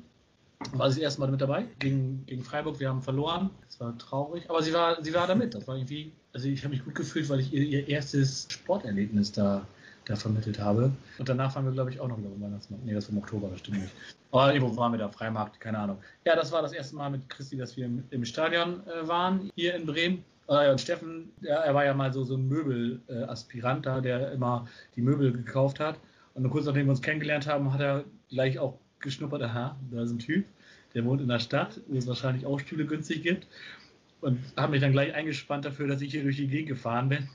[0.72, 2.80] war sie das erste Mal mit dabei gegen, gegen Freiburg.
[2.80, 3.50] Wir haben verloren.
[3.68, 5.54] Es war traurig, aber sie war, sie war da mit.
[5.54, 9.32] Das war irgendwie, also ich habe mich gut gefühlt, weil ich ihr, ihr erstes Sporterlebnis
[9.32, 9.66] da,
[10.06, 10.92] da vermittelt habe.
[11.18, 12.84] Und danach waren wir, glaube ich, auch noch über Weihnachtsmarkt.
[12.84, 13.92] Nee, das war im Oktober, das stimmt nicht.
[14.32, 15.98] Aber irgendwo waren wir da, Freimarkt, keine Ahnung.
[16.24, 19.50] Ja, das war das erste Mal mit Christi, dass wir im, im Stadion äh, waren,
[19.54, 20.24] hier in Bremen.
[20.48, 24.66] Äh, und Steffen, der, er war ja mal so, so ein Möbelaspirant da, der immer
[24.94, 25.98] die Möbel gekauft hat.
[26.34, 30.10] Und kurz nachdem wir uns kennengelernt haben, hat er gleich auch geschnuppert, aha, da ist
[30.10, 30.44] ein Typ,
[30.94, 33.46] der wohnt in der Stadt, wo es wahrscheinlich auch Stühle günstig gibt.
[34.22, 37.28] Und habe mich dann gleich eingespannt dafür, dass ich hier durch die Gegend gefahren bin.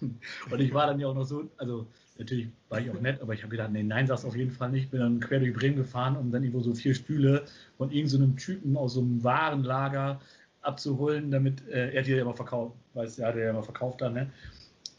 [0.50, 1.86] Und ich war dann ja auch noch so, also
[2.18, 4.72] natürlich war ich auch nett, aber ich habe gedacht, nee, nein, sag's auf jeden Fall
[4.72, 4.90] nicht.
[4.90, 7.46] Bin dann quer durch Bremen gefahren, um dann irgendwo so vier Stühle
[7.78, 10.20] von irgendeinem so Typen aus so einem Warenlager
[10.62, 14.02] abzuholen, damit äh, er die ja immer verkauft, weißt du, er hat ja immer verkauft
[14.02, 14.30] dann, ne?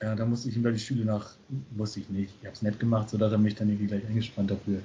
[0.03, 1.31] Ja, da musste ich ihm da die Stühle nach,
[1.71, 2.35] wusste ich nicht.
[2.41, 4.81] Ich habe es nett gemacht, sodass er mich dann irgendwie gleich eingespannt dafür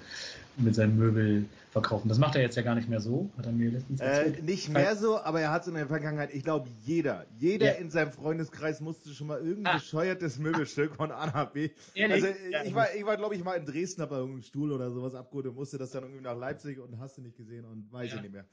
[0.57, 2.07] mit seinem Möbel verkaufen.
[2.07, 4.39] Das macht er jetzt ja gar nicht mehr so, hat er mir letztens äh, erzählt.
[4.39, 7.73] Äh, nicht mehr so, aber er hat es in der Vergangenheit, ich glaube, jeder, jeder
[7.73, 7.81] ja.
[7.81, 9.77] in seinem Freundeskreis musste schon mal irgendein ah.
[9.77, 11.71] bescheuertes Möbelstück von A nach B.
[11.95, 12.23] Ehrlich?
[12.23, 14.91] Also ja, ich war, ich war glaube ich, mal in Dresden, habe irgendeinen Stuhl oder
[14.91, 17.91] sowas abgeholt und musste das dann irgendwie nach Leipzig und hast du nicht gesehen und
[17.91, 18.15] weiß ja.
[18.17, 18.45] ich nicht mehr.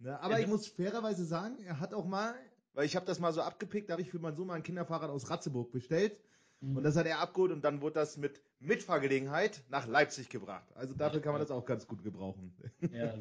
[0.00, 2.34] Ne, aber ich muss fairerweise sagen, er hat auch mal
[2.74, 4.62] weil ich habe das mal so abgepickt, da habe ich für meinen Sohn mal ein
[4.62, 6.16] Kinderfahrrad aus Ratzeburg bestellt.
[6.60, 6.76] Mhm.
[6.76, 10.66] Und das hat er abgeholt und dann wurde das mit Mitfahrgelegenheit nach Leipzig gebracht.
[10.74, 12.52] Also dafür kann man das auch ganz gut gebrauchen.
[12.92, 13.14] Ja,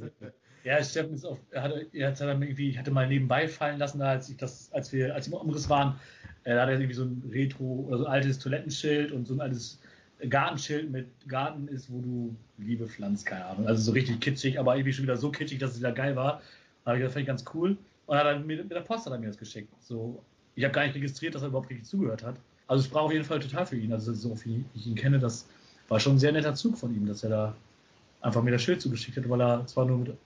[0.63, 3.79] ja Steffen ist auch, er hatte, er hat dann irgendwie, ich hatte mal nebenbei fallen
[3.79, 5.99] lassen, als ich das, als wir, als wir im Umriss waren,
[6.43, 9.33] äh, da hat er irgendwie so ein Retro oder so ein altes Toilettenschild und so
[9.35, 9.79] ein altes
[10.27, 13.67] Gartenschild mit Garten ist, wo du Liebe pflanzt, keine Ahnung.
[13.67, 16.41] Also so richtig kitschig, aber irgendwie schon wieder so kitschig, dass es wieder geil war.
[16.83, 17.77] Aber ich das fand ich ganz cool.
[18.09, 19.71] Und hat dann mit, mit der Post hat er mir das geschickt.
[19.81, 20.19] So,
[20.55, 22.37] ich habe gar nicht registriert, dass er überhaupt richtig zugehört hat.
[22.65, 23.93] Also es braucht auf jeden Fall total für ihn.
[23.93, 25.45] Also so wie ich ihn kenne, das
[25.89, 27.55] war schon ein sehr netter Zug von ihm, dass er da
[28.21, 30.17] einfach mir das Schild zugeschickt hat, weil er zwar nur mit,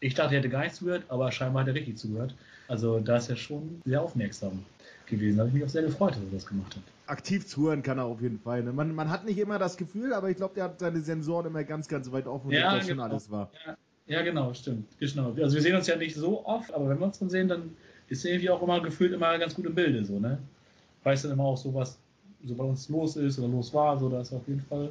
[0.00, 2.34] ich dachte, er hätte gar nicht zugehört, aber scheinbar hat er richtig zugehört.
[2.68, 4.62] Also da ist er schon sehr aufmerksam
[5.06, 5.38] gewesen.
[5.38, 6.82] Da habe ich mich auch sehr gefreut, dass er das gemacht hat.
[7.06, 8.62] aktiv zuhören kann er auf jeden Fall.
[8.62, 8.74] Ne?
[8.74, 11.64] Man, man hat nicht immer das Gefühl, aber ich glaube, der hat seine Sensoren immer
[11.64, 13.04] ganz, ganz weit offen, ja, das genau.
[13.04, 13.50] schon alles war.
[13.66, 13.76] Ja,
[14.10, 14.88] ja, genau, stimmt.
[14.98, 15.32] Genau.
[15.40, 17.76] Also wir sehen uns ja nicht so oft, aber wenn wir uns dann sehen, dann
[18.08, 20.38] ist irgendwie auch immer gefühlt immer ganz gut im Bilde, so, ne?
[21.04, 21.96] Weiß dann immer auch so, was
[22.44, 24.90] so bei uns los ist oder los war, so, da ist auf jeden Fall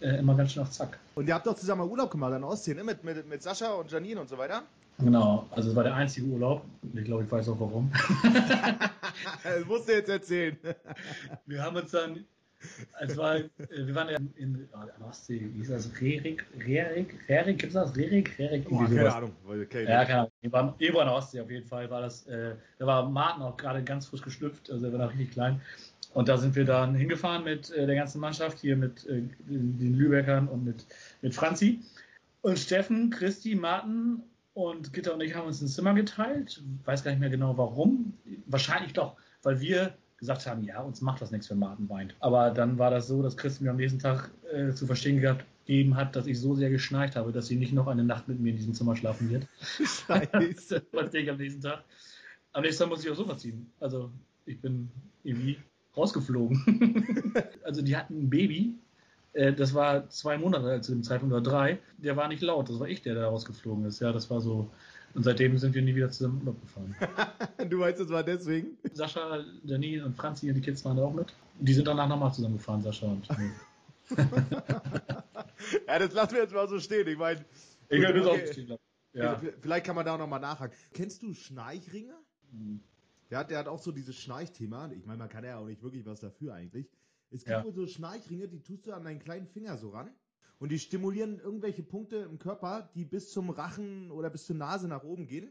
[0.00, 0.98] äh, immer ganz schön auf Zack.
[1.14, 2.82] Und ihr habt doch zusammen mal Urlaub gemacht an Ostsee, ne?
[2.82, 4.64] Mit, mit, mit Sascha und Janine und so weiter?
[4.98, 6.64] Genau, also es war der einzige Urlaub.
[6.94, 7.92] Ich glaube, ich weiß auch warum.
[9.44, 10.58] das musst du jetzt erzählen.
[11.46, 12.24] wir haben uns dann,
[13.00, 15.90] es war, äh, wir waren ja in, oh, an Ostsee, wie hieß das?
[16.00, 17.96] Rerik, Rerik, Rerik, gibt es das?
[17.96, 18.66] Rerik, Rerik?
[18.70, 19.32] Oh, keine Ahnung.
[19.46, 20.32] Okay, ja, keine Ahnung.
[20.40, 23.42] Wir waren irgendwo an der Ostsee auf jeden Fall, war das, äh, da war Martin
[23.42, 25.60] auch gerade ganz frisch geschlüpft, also er war noch richtig klein.
[26.14, 29.94] Und da sind wir dann hingefahren mit äh, der ganzen Mannschaft, hier mit äh, den
[29.94, 30.86] Lübeckern und mit,
[31.22, 31.80] mit Franzi.
[32.40, 34.22] Und Steffen, Christi, Martin
[34.54, 36.62] und Gitter und ich haben uns ein Zimmer geteilt.
[36.84, 38.14] Weiß gar nicht mehr genau warum.
[38.46, 42.14] Wahrscheinlich doch, weil wir gesagt haben, ja, uns macht das nichts, wenn Martin weint.
[42.20, 45.96] Aber dann war das so, dass Christi mir am nächsten Tag äh, zu verstehen gegeben
[45.96, 48.50] hat, dass ich so sehr geschnarcht habe, dass sie nicht noch eine Nacht mit mir
[48.50, 49.46] in diesem Zimmer schlafen wird.
[49.60, 50.82] Scheiße.
[50.92, 51.84] das ich am nächsten Tag.
[52.52, 53.70] Am nächsten Tag muss ich auch so verziehen.
[53.80, 54.10] Also
[54.44, 54.90] ich bin
[55.22, 55.58] irgendwie
[55.96, 57.32] rausgeflogen.
[57.64, 58.74] also die hatten ein Baby
[59.34, 61.78] äh, das war zwei Monate zu dem Zeitpunkt oder drei.
[61.98, 64.00] Der war nicht laut, das war ich, der da rausgeflogen ist.
[64.00, 64.70] Ja, das war so.
[65.14, 66.94] Und seitdem sind wir nie wieder zusammen Urlaub gefahren.
[67.70, 68.76] du meinst, das war deswegen?
[68.92, 71.34] Sascha, Janine und Franzi und die Kids waren da auch mit.
[71.60, 73.26] Die sind danach nochmal zusammengefahren, Sascha und
[75.86, 77.08] Ja, das lassen wir jetzt mal so stehen.
[77.08, 77.44] Ich meine.
[77.88, 78.20] Ich okay.
[78.20, 78.78] auch stehen
[79.14, 79.40] ja.
[79.60, 80.76] Vielleicht kann man da nochmal nachhaken.
[80.92, 82.14] Kennst du Schnarchringe?
[82.52, 82.80] Hm.
[83.30, 84.90] Der hat, der hat auch so dieses Schnarchthema.
[84.92, 86.88] Ich meine, man kann ja auch nicht wirklich was dafür eigentlich.
[87.30, 87.64] Es gibt ja.
[87.64, 90.10] wohl so Schnarchringe, die tust du an deinen kleinen Finger so ran.
[90.58, 94.88] Und die stimulieren irgendwelche Punkte im Körper, die bis zum Rachen oder bis zur Nase
[94.88, 95.50] nach oben gehen.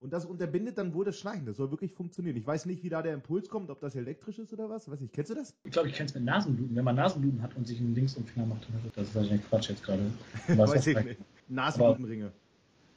[0.00, 1.46] Und das unterbindet dann wohl das Schnarchen.
[1.46, 2.36] Das soll wirklich funktionieren.
[2.36, 4.90] Ich weiß nicht, wie da der Impuls kommt, ob das elektrisch ist oder was.
[4.90, 5.54] Weiß ich, kennst du das?
[5.64, 6.76] Ich glaube, ich kenne es mit Nasenbluten.
[6.76, 9.14] Wenn man Nasenbluten hat und sich einen Links um den Finger macht, dann hat das
[9.14, 10.02] wahrscheinlich Quatsch jetzt gerade.
[10.48, 11.20] weiß ich nicht.
[11.48, 12.30] Nasenblutenringe.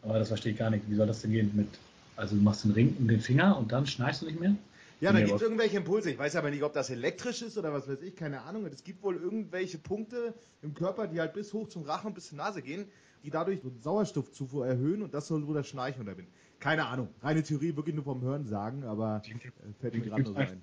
[0.02, 0.90] Aber, aber das verstehe ich gar nicht.
[0.90, 1.68] Wie soll das denn gehen mit.
[2.18, 4.56] Also du machst den Ring um den Finger und dann schnarchst du nicht mehr?
[5.02, 6.12] Ja, da gibt es irgendwelche Impulse.
[6.12, 8.66] Ich weiß aber nicht, ob das elektrisch ist oder was weiß ich, keine Ahnung.
[8.66, 12.28] Es gibt wohl irgendwelche Punkte im Körper, die halt bis hoch zum Rachen und bis
[12.28, 12.86] zur Nase gehen,
[13.24, 16.34] die dadurch Sauerstoffzufuhr erhöhen und das soll wohl das Schnarchen unterbinden.
[16.60, 17.10] Keine Ahnung.
[17.22, 20.62] Reine Theorie, wirklich nur vom Hören sagen, aber äh, fällt mir gerade nur so ein.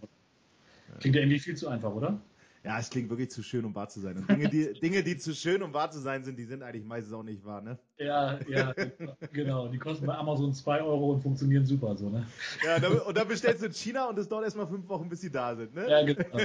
[1.01, 2.21] Klingt ja irgendwie viel zu einfach, oder?
[2.67, 4.17] Ja, es klingt wirklich zu schön, um wahr zu sein.
[4.17, 6.85] Und Dinge, die, Dinge, die zu schön, um wahr zu sein sind, die sind eigentlich
[6.85, 7.79] meistens auch nicht wahr, ne?
[7.97, 8.75] Ja, ja,
[9.33, 9.69] genau.
[9.69, 12.27] Die kosten bei Amazon 2 Euro und funktionieren super so, ne?
[12.65, 15.31] Ja, und dann bestellst du in China und es dauert erstmal fünf Wochen, bis sie
[15.31, 15.89] da sind, ne?
[15.89, 16.39] Ja, genau.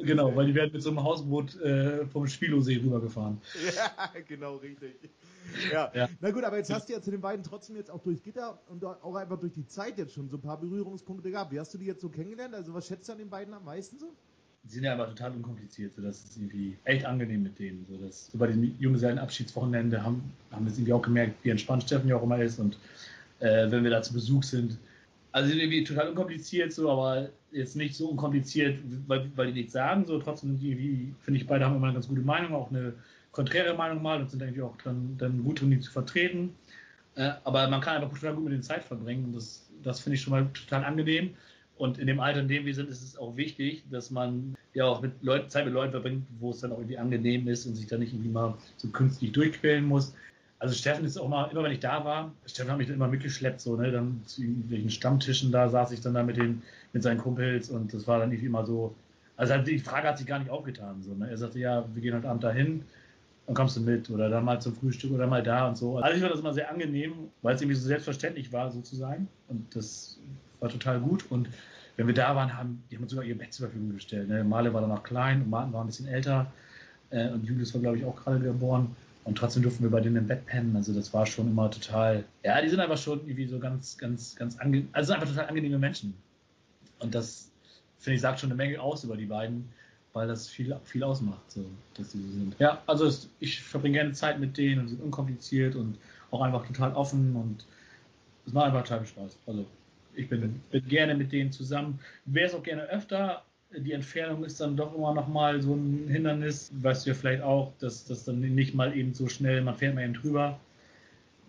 [0.00, 3.40] genau, weil die werden mit so einem Hausboot äh, vom Spilosee rübergefahren.
[3.74, 4.94] Ja, genau, richtig.
[5.72, 5.90] Ja.
[5.92, 6.08] ja.
[6.20, 8.60] Na gut, aber jetzt hast du ja zu den beiden trotzdem jetzt auch durch Gitter
[8.68, 11.50] und auch einfach durch die Zeit jetzt schon so ein paar Berührungspunkte gehabt.
[11.50, 12.54] Wie hast du die jetzt so kennengelernt?
[12.54, 14.12] Also was schätzt du an den beiden am meisten so?
[14.66, 15.94] Die sind ja aber total unkompliziert.
[15.94, 17.86] So, das ist irgendwie echt angenehm mit denen.
[17.88, 21.84] So, das, so bei den Junggesellenabschiedswochenende haben, haben wir es irgendwie auch gemerkt, wie entspannt
[21.84, 22.58] Steffen ja auch immer ist.
[22.58, 22.78] Und
[23.40, 24.76] äh, wenn wir da zu Besuch sind,
[25.32, 29.74] also sind irgendwie total unkompliziert, so, aber jetzt nicht so unkompliziert, weil, weil die nichts
[29.74, 30.04] sagen.
[30.04, 32.94] So, trotzdem irgendwie, finde ich, beide haben immer eine ganz gute Meinung, auch eine
[33.30, 36.54] konträre Meinung mal und sind irgendwie auch dann, dann gut drin, die zu vertreten.
[37.14, 39.26] Äh, aber man kann einfach total gut mit den Zeit verbringen.
[39.26, 41.34] Und das, das finde ich schon mal total angenehm.
[41.78, 44.84] Und in dem Alter, in dem wir sind, ist es auch wichtig, dass man ja
[44.84, 47.74] auch mit Leuten, Zeit mit Leuten verbringt, wo es dann auch irgendwie angenehm ist und
[47.74, 50.14] sich dann nicht irgendwie mal so künstlich durchquälen muss.
[50.58, 53.08] Also Steffen ist auch mal, immer wenn ich da war, Steffen hat mich dann immer
[53.08, 56.62] mitgeschleppt, so, ne, dann zu irgendwelchen Stammtischen, da saß ich dann da mit den,
[56.94, 58.94] mit seinen Kumpels und das war dann irgendwie immer so,
[59.36, 61.28] also die Frage hat sich gar nicht aufgetan, so, ne.
[61.28, 62.82] Er sagte, ja, wir gehen heute Abend dahin,
[63.46, 65.98] dann kommst du mit oder dann mal zum Frühstück oder mal da und so.
[65.98, 67.12] Also ich fand das immer sehr angenehm,
[67.42, 70.18] weil es irgendwie so selbstverständlich war, so zu sein und das
[70.60, 71.24] war total gut.
[71.30, 71.48] Und
[71.96, 74.28] wenn wir da waren, haben die haben uns sogar ihr Bett zur Verfügung gestellt.
[74.28, 74.44] Ne?
[74.44, 76.52] Male war dann noch klein und Martin war ein bisschen älter
[77.10, 78.94] äh, und Julius war, glaube ich, auch gerade geboren.
[79.24, 80.76] Und trotzdem durften wir bei denen im Bett pennen.
[80.76, 82.24] Also das war schon immer total.
[82.44, 84.88] Ja, die sind einfach schon irgendwie so ganz, ganz, ganz angenehm.
[84.92, 86.14] Also einfach total angenehme Menschen.
[87.00, 87.50] Und das,
[87.98, 89.68] finde ich, sagt schon eine Menge aus über die beiden,
[90.12, 91.64] weil das viel, viel ausmacht, so,
[91.94, 92.56] dass sie so sind.
[92.58, 95.98] Ja, also es, ich verbringe gerne Zeit mit denen und sind unkompliziert und
[96.30, 97.66] auch einfach total offen und
[98.46, 99.36] es macht einfach total Spaß.
[99.46, 99.66] Also
[100.16, 101.98] ich bin, bin gerne mit denen zusammen.
[102.24, 103.42] Wäre es auch gerne öfter.
[103.76, 106.70] Die Entfernung ist dann doch immer noch mal so ein Hindernis.
[106.80, 109.94] Weißt du ja vielleicht auch, dass das dann nicht mal eben so schnell, man fährt
[109.94, 110.58] mal eben drüber,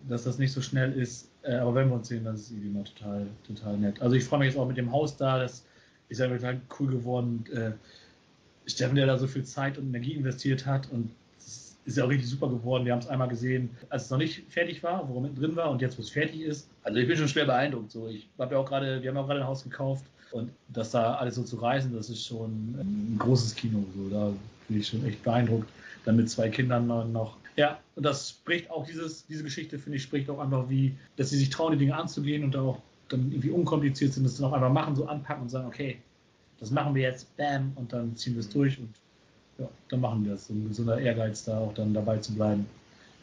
[0.08, 1.30] dass das nicht so schnell ist.
[1.42, 4.00] Äh, aber wenn wir uns sehen, das ist irgendwie mal total, total nett.
[4.02, 5.38] Also ich freue mich jetzt auch mit dem Haus da.
[5.38, 5.64] Das
[6.08, 7.44] ist ja total cool geworden.
[7.52, 7.72] Äh,
[8.68, 11.10] Steffen, der da so viel Zeit und Energie investiert hat und
[11.88, 12.84] ist ja auch richtig super geworden.
[12.84, 15.70] Wir haben es einmal gesehen, als es noch nicht fertig war, wo er drin war
[15.70, 16.68] und jetzt, wo es fertig ist.
[16.82, 17.90] Also ich bin schon schwer beeindruckt.
[17.90, 20.90] So, ich habe ja auch gerade, wir haben auch gerade ein Haus gekauft Und das
[20.90, 23.84] da alles so zu reißen, das ist schon ein großes Kino.
[23.96, 24.32] So, da
[24.68, 25.68] bin ich schon echt beeindruckt.
[26.04, 27.36] Dann mit zwei Kindern noch.
[27.56, 31.30] Ja, und das spricht auch dieses, diese Geschichte, finde ich, spricht auch einfach wie, dass
[31.30, 34.52] sie sich trauen, die Dinge anzugehen und auch dann irgendwie unkompliziert sind, das dann auch
[34.52, 35.98] einfach machen, so anpacken und sagen, okay,
[36.60, 38.90] das machen wir jetzt, bam, und dann ziehen wir es durch und
[39.58, 40.50] ja, dann machen wir das.
[40.50, 42.66] Und so einer Ehrgeiz da auch dann dabei zu bleiben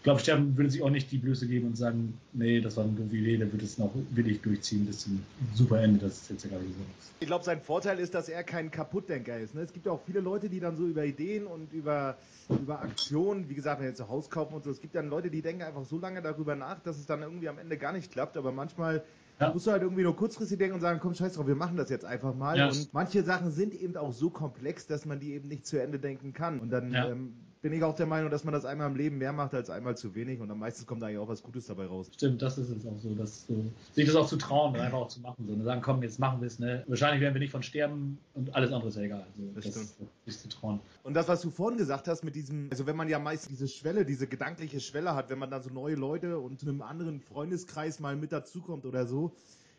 [0.06, 2.94] glaube, Sterben würde sich auch nicht die Blöße geben und sagen, nee, das war eine
[2.94, 6.00] doofe Idee, der wird es noch willig durchziehen bis zum super Ende.
[6.00, 6.86] Das ist jetzt ja gar nicht so.
[7.20, 9.56] Ich glaube, sein Vorteil ist, dass er kein Kaputtdenker ist.
[9.56, 9.62] Ne?
[9.62, 12.18] Es gibt ja auch viele Leute, die dann so über Ideen und über,
[12.50, 15.32] über Aktionen, wie gesagt, wenn jetzt ein Haus kaufen und so, es gibt dann Leute,
[15.32, 18.12] die denken einfach so lange darüber nach, dass es dann irgendwie am Ende gar nicht
[18.12, 18.38] klappt.
[18.38, 19.04] Aber manchmal
[19.40, 19.52] ja.
[19.52, 21.90] musst du halt irgendwie nur kurzfristig denken und sagen, komm, scheiß drauf, wir machen das
[21.90, 22.58] jetzt einfach mal.
[22.58, 22.68] Ja.
[22.70, 26.00] Und manche Sachen sind eben auch so komplex, dass man die eben nicht zu Ende
[26.00, 26.60] denken kann.
[26.60, 27.10] Und dann ja.
[27.10, 27.34] ähm,
[27.66, 29.98] bin ich auch der Meinung, dass man das einmal im Leben mehr macht als einmal
[29.98, 32.12] zu wenig und am meisten kommt eigentlich auch was Gutes dabei raus.
[32.14, 33.56] Stimmt, das ist es auch so, dass so,
[33.92, 36.42] sich das auch zu trauen, einfach auch zu machen, so und sagen, komm, jetzt machen
[36.42, 36.84] wir es, ne?
[36.86, 39.26] Wahrscheinlich werden wir nicht von sterben und alles andere ist ja egal.
[39.36, 40.10] So, das, das stimmt.
[40.28, 40.80] Sich zu trauen.
[41.02, 43.68] Und das, was du vorhin gesagt hast mit diesem, also wenn man ja meist diese
[43.68, 47.20] Schwelle, diese gedankliche Schwelle hat, wenn man dann so neue Leute und zu einem anderen
[47.20, 49.32] Freundeskreis mal mit dazukommt oder so,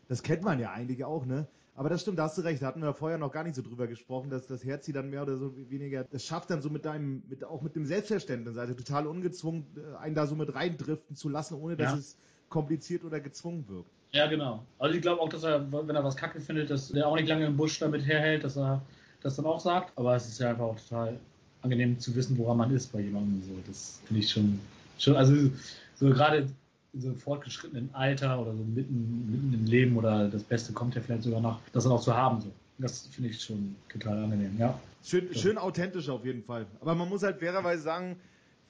[0.09, 1.47] das kennt man ja eigentlich auch, ne?
[1.77, 2.61] Aber das stimmt, da hast du recht.
[2.63, 5.11] Da hatten wir vorher noch gar nicht so drüber gesprochen, dass das Herz sie dann
[5.11, 8.57] mehr oder so weniger, das schafft dann so mit deinem, mit, auch mit dem Selbstverständnis,
[8.57, 11.97] also total ungezwungen, äh, einen da so mit reindriften zu lassen, ohne dass ja.
[11.99, 12.17] es
[12.49, 13.91] kompliziert oder gezwungen wirkt.
[14.11, 14.65] Ja, genau.
[14.79, 17.27] Also ich glaube auch, dass er, wenn er was kacke findet, dass er auch nicht
[17.27, 18.81] lange im Busch damit herhält, dass er
[19.21, 19.95] das dann auch sagt.
[19.97, 21.19] Aber es ist ja einfach auch total
[21.61, 23.43] angenehm zu wissen, woran man ist bei jemandem.
[23.43, 24.59] So, das finde ich schon,
[24.97, 25.35] schon, also
[25.95, 26.47] so gerade
[26.97, 30.95] in so einem fortgeschrittenen Alter oder so mitten, mitten im Leben oder das Beste kommt
[30.95, 32.41] ja vielleicht sogar noch, das dann auch zu haben.
[32.41, 32.51] So.
[32.79, 34.79] Das finde ich schon total angenehm, ja.
[35.03, 36.65] Schön, schön authentisch auf jeden Fall.
[36.81, 38.17] Aber man muss halt fairerweise sagen,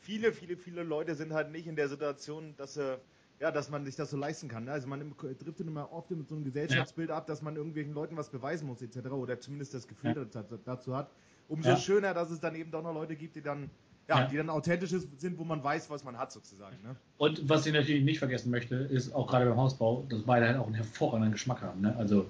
[0.02, 3.00] viele, viele, viele Leute sind halt nicht in der Situation, dass sie
[3.40, 4.66] ja, dass man sich das so leisten kann.
[4.66, 4.72] Ne?
[4.72, 7.18] Also man driftet immer oft mit so einem Gesellschaftsbild ja.
[7.18, 9.10] ab, dass man irgendwelchen Leuten was beweisen muss, etc.
[9.10, 10.44] Oder zumindest das Gefühl ja.
[10.66, 11.12] dazu hat.
[11.48, 11.78] Umso ja.
[11.78, 13.70] schöner, dass es dann eben doch noch Leute gibt, die dann
[14.08, 16.78] ja, die dann authentisch sind, wo man weiß, was man hat sozusagen.
[16.84, 16.96] Ne?
[17.18, 20.58] Und was ich natürlich nicht vergessen möchte, ist auch gerade beim Hausbau, dass beide halt
[20.58, 21.82] auch einen hervorragenden Geschmack haben.
[21.82, 21.96] Ne?
[21.98, 22.26] Also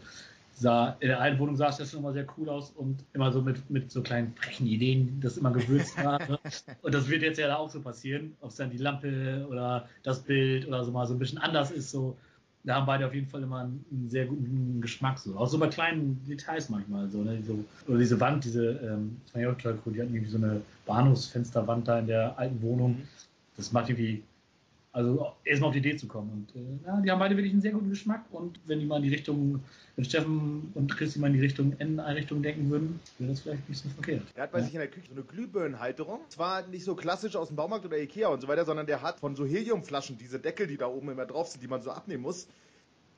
[0.54, 3.32] sah, in der einen Wohnung sah es ja schon immer sehr cool aus und immer
[3.32, 6.20] so mit, mit so kleinen frechen Ideen, das immer gewürzt war.
[6.30, 6.40] ne?
[6.82, 10.24] Und das wird jetzt ja auch so passieren, ob es dann die Lampe oder das
[10.24, 12.18] Bild oder so mal so ein bisschen anders ist, so
[12.64, 15.38] da haben beide auf jeden Fall immer einen, einen, sehr guten Geschmack so.
[15.38, 17.42] Auch so bei kleinen Details manchmal so, ne?
[17.46, 20.32] so oder diese Wand, diese, ähm, das fand ich auch total cool, die hatten irgendwie
[20.32, 22.92] so eine Bahnhofsfensterwand da in der alten Wohnung.
[22.92, 23.08] Mhm.
[23.56, 24.24] Das macht irgendwie
[24.98, 26.32] also erstmal auf die Idee zu kommen.
[26.32, 28.26] Und äh, ja, die haben beide wirklich einen sehr guten Geschmack.
[28.32, 29.64] Und wenn die mal in die Richtung,
[29.96, 33.84] wenn Steffen und Christi mal in die Richtung N-Einrichtung denken würden, wäre das vielleicht nicht
[33.84, 34.24] so verkehrt.
[34.34, 34.66] Er hat bei ja.
[34.66, 36.22] sich in der Küche so eine Glühbirnenhalterung.
[36.30, 39.20] Zwar nicht so klassisch aus dem Baumarkt oder Ikea und so weiter, sondern der hat
[39.20, 42.24] von so Heliumflaschen diese Deckel, die da oben immer drauf sind, die man so abnehmen
[42.24, 42.48] muss.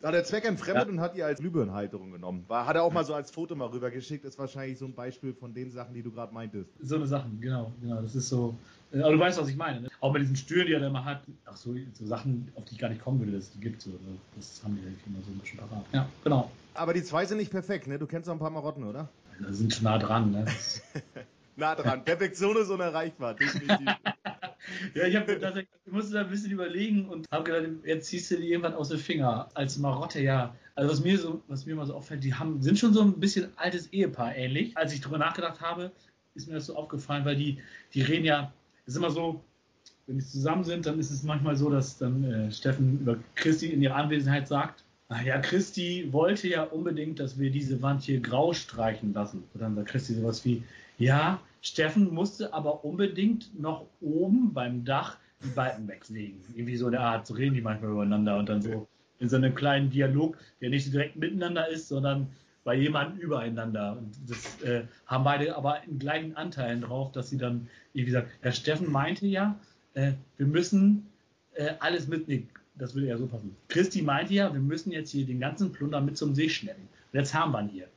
[0.01, 0.91] Da hat er Zweck entfremdet ja.
[0.91, 2.43] und hat die als Glühbirnenhalterung genommen.
[2.49, 4.25] War, hat er auch mal so als Foto mal rübergeschickt.
[4.25, 6.71] Ist wahrscheinlich so ein Beispiel von den Sachen, die du gerade meintest.
[6.81, 8.01] So eine Sachen, genau, genau.
[8.01, 8.55] Das ist so.
[8.91, 9.81] Äh, aber du weißt, was ich meine.
[9.81, 9.89] Ne?
[9.99, 12.73] Auch bei diesen Stühlen, die er da immer hat, ach so, so Sachen, auf die
[12.73, 13.81] ich gar nicht kommen würde, dass es die gibt.
[13.81, 13.91] So,
[14.35, 15.85] das haben die ja immer so ein bisschen parat.
[15.93, 16.51] Ja, genau.
[16.73, 17.99] Aber die zwei sind nicht perfekt, ne?
[17.99, 19.09] Du kennst doch ein paar Marotten, oder?
[19.39, 20.45] Da sind schon nah dran, ne?
[21.55, 22.03] nah dran.
[22.03, 23.87] Perfektion ist unerreichbar, definitiv.
[24.95, 28.37] ja, ich, hab, ich musste da ein bisschen überlegen und habe gedacht, jetzt ziehst du
[28.37, 29.49] dir irgendwann aus den Finger.
[29.53, 30.55] Als Marotte, ja.
[30.75, 33.19] Also was mir so, was mir mal so auffällt, die haben, sind schon so ein
[33.19, 34.77] bisschen altes Ehepaar ähnlich.
[34.77, 35.91] Als ich drüber nachgedacht habe,
[36.35, 37.59] ist mir das so aufgefallen, weil die,
[37.93, 38.53] die reden ja,
[38.89, 39.41] ist immer so,
[40.07, 43.67] wenn die zusammen sind, dann ist es manchmal so, dass dann äh, Steffen über Christi
[43.67, 48.19] in ihrer Anwesenheit sagt, ach ja, Christi wollte ja unbedingt, dass wir diese Wand hier
[48.19, 49.43] grau streichen lassen.
[49.53, 50.63] Und dann sagt Christi sowas wie,
[50.97, 56.39] ja, Steffen musste aber unbedingt noch oben beim Dach die Balken weglegen.
[56.55, 58.87] Irgendwie so eine Art, so reden die manchmal übereinander und dann so
[59.19, 62.27] in so einem kleinen Dialog, der nicht direkt miteinander ist, sondern
[62.69, 63.97] bei jemandem übereinander.
[63.97, 68.29] Und das äh, haben beide aber in gleichen Anteilen drauf, dass sie dann, wie gesagt,
[68.41, 69.59] Herr Steffen meinte ja,
[69.95, 71.07] äh, wir müssen
[71.55, 72.47] äh, alles mitnehmen.
[72.75, 73.55] Das würde ja so passen.
[73.69, 76.87] Christi meinte ja, wir müssen jetzt hier den ganzen Plunder mit zum See schleppen.
[77.11, 77.87] Und jetzt haben wir ihn hier.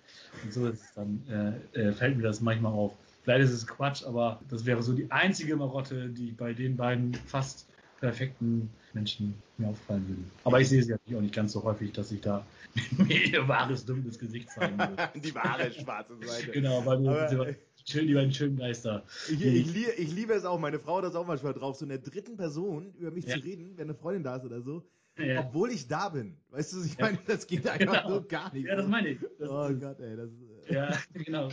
[0.42, 1.22] Und so ist es dann,
[1.74, 2.94] äh, äh, fällt mir das manchmal auf.
[3.24, 7.12] Vielleicht ist es Quatsch, aber das wäre so die einzige Marotte, die bei den beiden
[7.26, 7.66] fast
[8.00, 10.22] perfekten Menschen mir auffallen würde.
[10.44, 12.44] Aber ich sehe sie natürlich auch nicht ganz so häufig, dass ich da
[12.96, 15.10] mir ihr wahres, dunkles Gesicht zeigen würde.
[15.20, 16.50] die wahre schwarze Seite.
[16.50, 19.02] Genau, weil wir schön, die beiden schönen Geister.
[19.28, 21.84] Ich, ich, liebe, ich, liebe es auch, meine Frau hat das auch manchmal drauf, so
[21.84, 23.36] in der dritten Person über mich ja.
[23.36, 24.84] zu reden, wenn eine Freundin da ist oder so.
[25.18, 25.40] Ja.
[25.40, 26.38] Obwohl ich da bin.
[26.50, 28.14] Weißt du, ich meine, das geht einfach genau.
[28.14, 28.66] so gar nicht.
[28.66, 29.18] Ja, das meine ich.
[29.38, 30.16] Das oh Gott, ey.
[30.16, 30.30] Das,
[30.70, 31.48] ja, genau.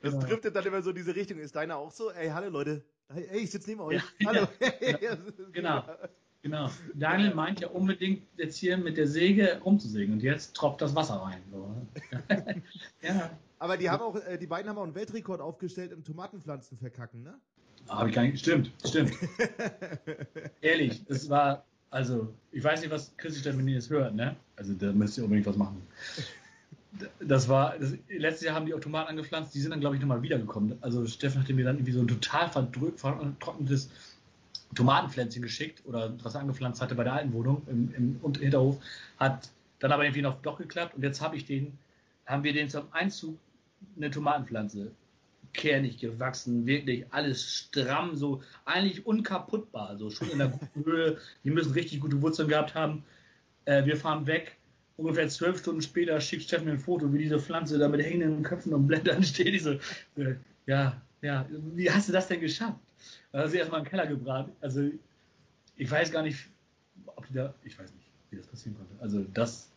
[0.00, 0.26] Das genau.
[0.26, 1.38] driftet dann immer so in diese Richtung.
[1.38, 2.10] Ist deiner auch so?
[2.10, 2.82] Ey, hallo Leute.
[3.12, 4.02] Hey, ich sitze neben euch.
[4.20, 4.48] Ja, hallo.
[4.60, 5.16] Ja,
[5.52, 5.52] genau.
[5.52, 5.84] genau.
[6.42, 6.70] Genau.
[6.94, 11.16] Daniel meint ja unbedingt jetzt hier mit der Säge rumzusägen und jetzt tropft das Wasser
[11.16, 11.42] rein.
[11.50, 11.74] So.
[13.02, 13.30] ja.
[13.58, 17.24] Aber die haben auch, äh, die beiden haben auch einen Weltrekord aufgestellt im Tomatenpflanzen verkacken,
[17.24, 17.34] ne?
[17.88, 18.38] Habe ich gar nicht.
[18.38, 19.12] Stimmt, stimmt.
[20.60, 24.36] Ehrlich, es war, also, ich weiß nicht, was Christi wenn ihr das hört, ne?
[24.56, 25.82] Also, da müsst ihr unbedingt was machen.
[27.20, 30.00] Das war, das, letztes Jahr haben die auch Tomaten angepflanzt, die sind dann, glaube ich,
[30.00, 30.78] nochmal wiedergekommen.
[30.82, 33.90] Also, Steffen hatte mir dann irgendwie so ein total vertrocknetes
[34.74, 38.78] Tomatenpflänzchen geschickt oder was er angepflanzt hatte bei der alten Wohnung im, im Hinterhof.
[39.18, 41.78] Hat dann aber irgendwie noch doch geklappt und jetzt habe ich den,
[42.26, 43.38] haben wir den zum Einzug
[43.96, 44.90] eine Tomatenpflanze
[45.52, 51.18] kernig gewachsen, wirklich alles stramm, so eigentlich unkaputtbar, so schon in der guten Höhe.
[51.44, 53.04] Die müssen richtig gute Wurzeln gehabt haben.
[53.64, 54.56] Äh, wir fahren weg.
[54.96, 58.42] Ungefähr zwölf Stunden später schickt Steffen mir ein Foto, wie diese Pflanze da mit hängenden
[58.42, 59.54] Köpfen und Blättern steht.
[59.54, 59.78] Diese,
[60.16, 60.34] äh,
[60.66, 62.78] ja, ja, wie hast du das denn geschafft?
[63.32, 64.52] Dann hat sie erstmal den Keller gebraten.
[64.60, 64.90] Also,
[65.76, 66.48] ich weiß gar nicht,
[67.06, 68.92] ob die da, ich weiß nicht, wie das passieren konnte.
[69.02, 69.68] Also, das,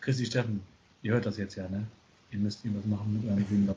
[0.00, 0.62] Christi Steffen,
[1.02, 1.86] ihr hört das jetzt ja, ne?
[2.30, 3.76] Ihr müsst irgendwas machen mit eurem grünen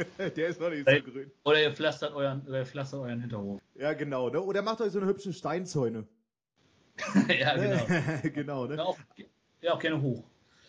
[0.36, 1.30] Der ist noch nicht so grün.
[1.44, 3.60] Oder ihr pflastert euren, oder ihr pflastert euren Hinterhof.
[3.74, 4.30] Ja, genau.
[4.30, 4.40] Ne?
[4.40, 6.06] Oder macht euch so eine hübsche Steinzäune.
[7.28, 7.86] ja, genau.
[8.34, 8.76] genau, ne?
[8.76, 8.98] Ja auch,
[9.60, 10.24] ja, auch gerne hoch.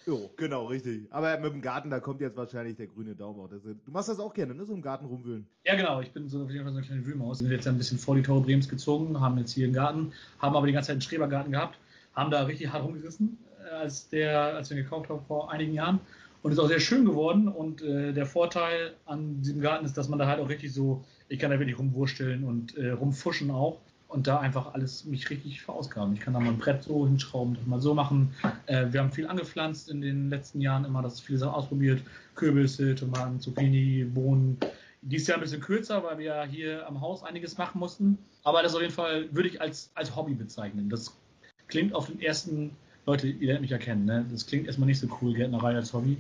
[0.07, 1.07] Jo, genau, richtig.
[1.11, 3.49] Aber mit dem Garten, da kommt jetzt wahrscheinlich der grüne Daumen auch.
[3.49, 4.65] du machst das auch gerne, ne?
[4.65, 5.45] So im Garten rumwühlen.
[5.63, 6.01] Ja, genau.
[6.01, 7.39] Ich bin so auf jeden Fall so eine kleine Wühlmaus.
[7.39, 10.11] Wir sind jetzt ein bisschen vor die Tore Brems gezogen, haben jetzt hier einen Garten,
[10.39, 11.77] haben aber die ganze Zeit einen Schrebergarten gehabt,
[12.15, 15.73] haben da richtig hart rumgerissen, äh, als, der, als wir ihn gekauft haben vor einigen
[15.73, 15.99] Jahren.
[16.41, 17.47] Und ist auch sehr schön geworden.
[17.47, 21.03] Und äh, der Vorteil an diesem Garten ist, dass man da halt auch richtig so,
[21.29, 23.79] ich kann da wirklich rumwursteln und äh, rumfuschen auch.
[24.11, 26.13] Und da einfach alles mich richtig verausgaben.
[26.13, 28.33] Ich kann da mal ein Brett so hinschrauben, das mal so machen.
[28.65, 32.01] Äh, wir haben viel angepflanzt in den letzten Jahren, immer das viele Sachen ausprobiert.
[32.35, 34.57] Kürbisse, Tomaten, Zucchini, Bohnen.
[35.01, 38.17] Dies Jahr ein bisschen kürzer, weil wir ja hier am Haus einiges machen mussten.
[38.43, 40.89] Aber das auf jeden Fall würde ich als, als Hobby bezeichnen.
[40.89, 41.15] Das
[41.69, 42.71] klingt auf den ersten,
[43.05, 44.25] Leute, ihr werdet mich erkennen, ne?
[44.29, 46.17] Das klingt erstmal nicht so cool, Gärtnerei als Hobby.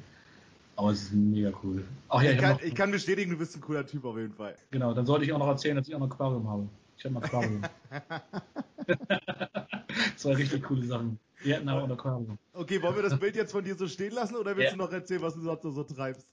[0.77, 1.83] Aber es ist mega cool.
[2.07, 4.33] Ach, ja, ich, ich, kann, ich, kann, bestätigen, du bist ein cooler Typ auf jeden
[4.33, 4.55] Fall.
[4.71, 6.69] Genau, dann sollte ich auch noch erzählen, dass ich auch ein Aquarium habe.
[7.01, 7.63] Ich habe ein Aquarium.
[10.17, 11.17] Zwei richtig coole Sachen.
[11.43, 12.37] Gärtner und Aquarium.
[12.53, 14.77] Okay, wollen wir das Bild jetzt von dir so stehen lassen oder willst ja.
[14.77, 16.27] du noch erzählen, was du sonst so treibst?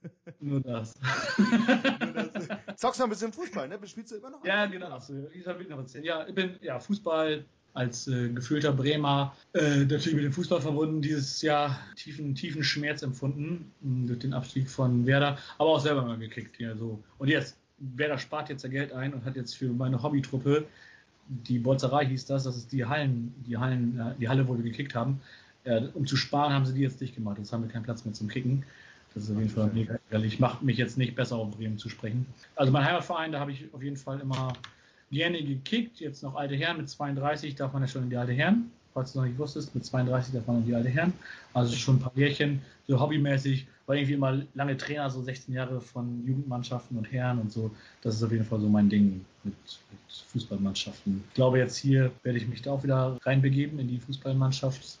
[0.40, 0.94] Nur das.
[1.36, 2.48] Nur das.
[2.76, 3.78] Zockst du ein bisschen Fußball, ne?
[3.84, 4.42] Spielst du immer noch?
[4.46, 4.98] Ja, genau.
[5.34, 6.04] Ich habe noch erzählen.
[6.04, 11.02] Ja, ich bin ja Fußball, als äh, gefühlter Bremer äh, natürlich mit dem Fußball verbunden,
[11.02, 16.02] dieses Jahr tiefen, tiefen Schmerz empfunden mh, durch den Abstieg von Werder, aber auch selber
[16.02, 16.58] mal gekickt.
[16.58, 17.04] Ja, so.
[17.18, 20.66] Und jetzt, Werder spart jetzt ja Geld ein und hat jetzt für meine Hobbytruppe,
[21.28, 24.62] die Bolzerei hieß das, das ist die Hallen, die Hallen, äh, die Halle, wo wir
[24.62, 25.20] gekickt haben.
[25.64, 27.38] Äh, um zu sparen, haben sie die jetzt dicht gemacht.
[27.38, 28.64] Jetzt haben wir keinen Platz mehr zum Kicken.
[29.14, 30.40] Das ist auf jeden Fall mega ärgerlich.
[30.40, 32.26] Macht mich jetzt nicht besser auf Bremen zu sprechen.
[32.56, 34.52] Also mein Heimatverein, da habe ich auf jeden Fall immer
[35.10, 36.78] gerne gekickt, jetzt noch alte Herren.
[36.78, 38.70] Mit 32 darf man ja schon in die alte Herren.
[38.94, 41.12] Falls du noch nicht wusstest, mit 32 darf man in die alte Herren.
[41.52, 43.66] Also schon ein paar Jährchen, so hobbymäßig.
[43.86, 47.70] War irgendwie immer lange Trainer, so 16 Jahre von Jugendmannschaften und Herren und so.
[48.02, 49.54] Das ist auf jeden Fall so mein Ding mit,
[49.90, 51.22] mit Fußballmannschaften.
[51.28, 54.98] Ich glaube, jetzt hier werde ich mich da auch wieder reinbegeben in die Fußballmannschaft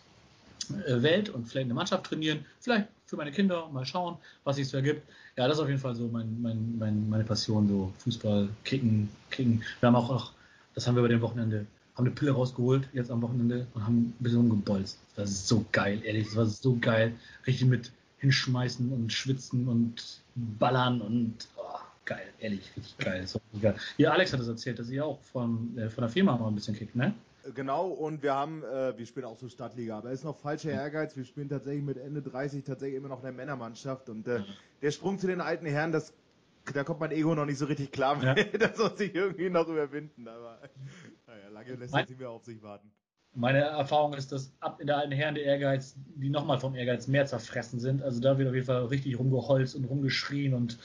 [0.86, 4.68] äh, Welt und vielleicht eine Mannschaft trainieren, vielleicht für meine Kinder, mal schauen, was sich
[4.68, 5.02] so ergibt.
[5.36, 9.08] Ja, das ist auf jeden Fall so mein, mein, mein, meine Passion, so Fußball, Kicken,
[9.30, 9.62] Kicken.
[9.80, 10.32] Wir haben auch, auch,
[10.74, 13.98] das haben wir bei dem Wochenende, haben eine Pille rausgeholt, jetzt am Wochenende, und haben
[13.98, 14.98] ein bisschen rumgebolzt.
[15.16, 17.14] Das ist so geil, ehrlich, das war so geil.
[17.46, 23.26] Richtig mit hinschmeißen und schwitzen und ballern und oh, geil, ehrlich, richtig geil.
[23.32, 23.76] War geil.
[23.98, 26.54] Ja, Alex hat das erzählt, dass ihr auch von, äh, von der Firma mal ein
[26.54, 27.14] bisschen kickt, ne?
[27.54, 30.70] Genau, und wir haben, äh, wir spielen auch so Stadtliga, aber es ist noch falscher
[30.70, 31.14] Ehrgeiz.
[31.14, 34.40] Wir spielen tatsächlich mit Ende 30 tatsächlich immer noch eine Männermannschaft und äh,
[34.80, 36.14] der Sprung zu den alten Herren, das,
[36.72, 38.22] da kommt mein Ego noch nicht so richtig klar.
[38.22, 38.34] Ja.
[38.58, 40.60] das soll sich irgendwie noch überwinden, aber
[41.26, 42.90] naja, lange lässt das nicht mehr auf sich warten.
[43.36, 47.08] Meine Erfahrung ist, dass ab in der alten Herren der Ehrgeiz, die nochmal vom Ehrgeiz
[47.08, 48.00] mehr zerfressen sind.
[48.00, 50.78] Also da wird auf jeden Fall richtig rumgeholzt und rumgeschrien und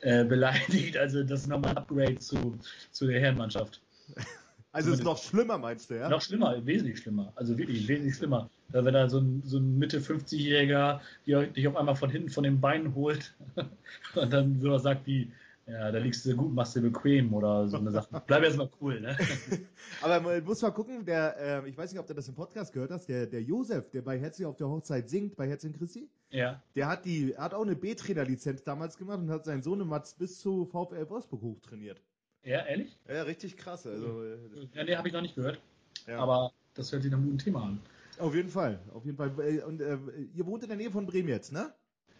[0.00, 0.96] äh, beleidigt.
[0.96, 2.58] Also das ist nochmal ein Upgrade zu,
[2.90, 3.82] zu der Herrenmannschaft.
[4.72, 6.08] Also ist noch schlimmer, meinst du, ja?
[6.08, 7.30] Noch schlimmer, wesentlich schlimmer.
[7.36, 8.48] Also wirklich, wesentlich schlimmer.
[8.68, 12.58] Wenn da so ein, so ein Mitte 50-Jähriger dich auf einmal von hinten von den
[12.60, 13.34] Beinen holt
[14.14, 15.30] und dann so sagt wie,
[15.66, 18.22] ja, da liegst du gut, machst du bequem oder so eine Sache.
[18.26, 19.16] Bleib erstmal cool, ne?
[20.02, 22.72] Aber man muss mal gucken, der, äh, ich weiß nicht, ob du das im Podcast
[22.72, 26.08] gehört hast, der, der Josef, der bei Herzlich auf der Hochzeit singt, bei Herzlich Christi.
[26.30, 26.62] Ja.
[26.74, 30.40] Der hat die, hat auch eine B-Trainer-Lizenz damals gemacht und hat seinen Sohn Mats bis
[30.40, 32.00] zu VfL Wolfsburg hochtrainiert.
[32.44, 32.96] Ja, ehrlich?
[33.08, 33.86] Ja, richtig krass.
[33.86, 34.36] Also, äh,
[34.74, 35.60] ja, nee, habe ich noch nicht gehört.
[36.06, 36.18] Ja.
[36.18, 37.80] Aber das hört sich nach einem guten Thema an.
[38.18, 39.32] Auf jeden Fall, auf jeden Fall.
[39.38, 39.96] Äh, und äh,
[40.34, 41.72] ihr wohnt in der Nähe von Bremen jetzt, ne?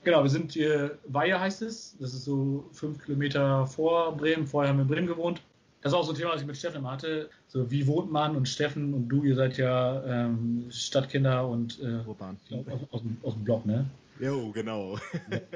[0.04, 1.96] Genau, wir sind hier, Weihe heißt es.
[2.00, 4.46] Das ist so fünf Kilometer vor Bremen.
[4.46, 5.42] Vorher haben wir in Bremen gewohnt.
[5.80, 7.28] Das ist auch so ein Thema, was ich mit Steffen hatte.
[7.48, 8.36] So, wie wohnt man?
[8.36, 13.34] Und Steffen und du, ihr seid ja ähm, Stadtkinder und äh, aus, aus, dem, aus
[13.34, 13.86] dem Blog, ne?
[14.22, 15.00] Jo, genau.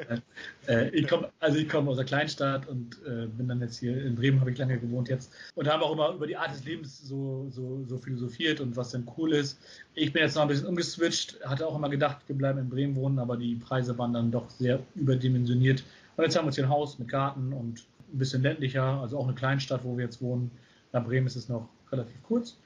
[0.67, 4.05] äh, ich komme, also ich komme aus einer Kleinstadt und äh, bin dann jetzt hier
[4.05, 6.65] in Bremen, habe ich lange gewohnt jetzt und haben auch immer über die Art des
[6.65, 9.57] Lebens so, so, so philosophiert und was denn cool ist.
[9.95, 12.97] Ich bin jetzt noch ein bisschen umgeswitcht, hatte auch immer gedacht, wir bleiben in Bremen
[12.97, 15.85] wohnen, aber die Preise waren dann doch sehr überdimensioniert.
[16.17, 19.17] Und jetzt haben wir uns hier ein Haus mit Garten und ein bisschen ländlicher, also
[19.17, 20.51] auch eine Kleinstadt, wo wir jetzt wohnen.
[20.93, 22.57] Nach Bremen ist es noch relativ kurz,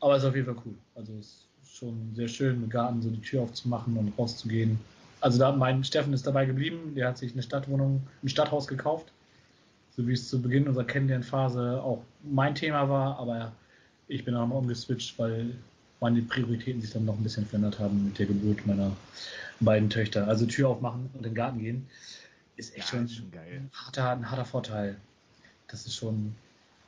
[0.00, 0.74] aber es ist auf jeden Fall cool.
[0.94, 4.78] Also es ist schon sehr schön, mit Garten so die Tür aufzumachen und rauszugehen
[5.24, 9.10] also da mein Steffen ist dabei geblieben, der hat sich eine Stadtwohnung, ein Stadthaus gekauft,
[9.96, 13.52] so wie es zu Beginn unserer Kennenlernphase auch mein Thema war, aber
[14.06, 15.54] ich bin auch mal umgeswitcht, weil
[15.98, 18.94] meine Prioritäten sich dann noch ein bisschen verändert haben mit der Geburt meiner
[19.60, 20.28] beiden Töchter.
[20.28, 21.86] Also Tür aufmachen und in den Garten gehen
[22.56, 23.62] ist echt ja, schon, schon geil.
[23.62, 24.96] Ein, harter, ein harter Vorteil.
[25.68, 26.34] Das ist schon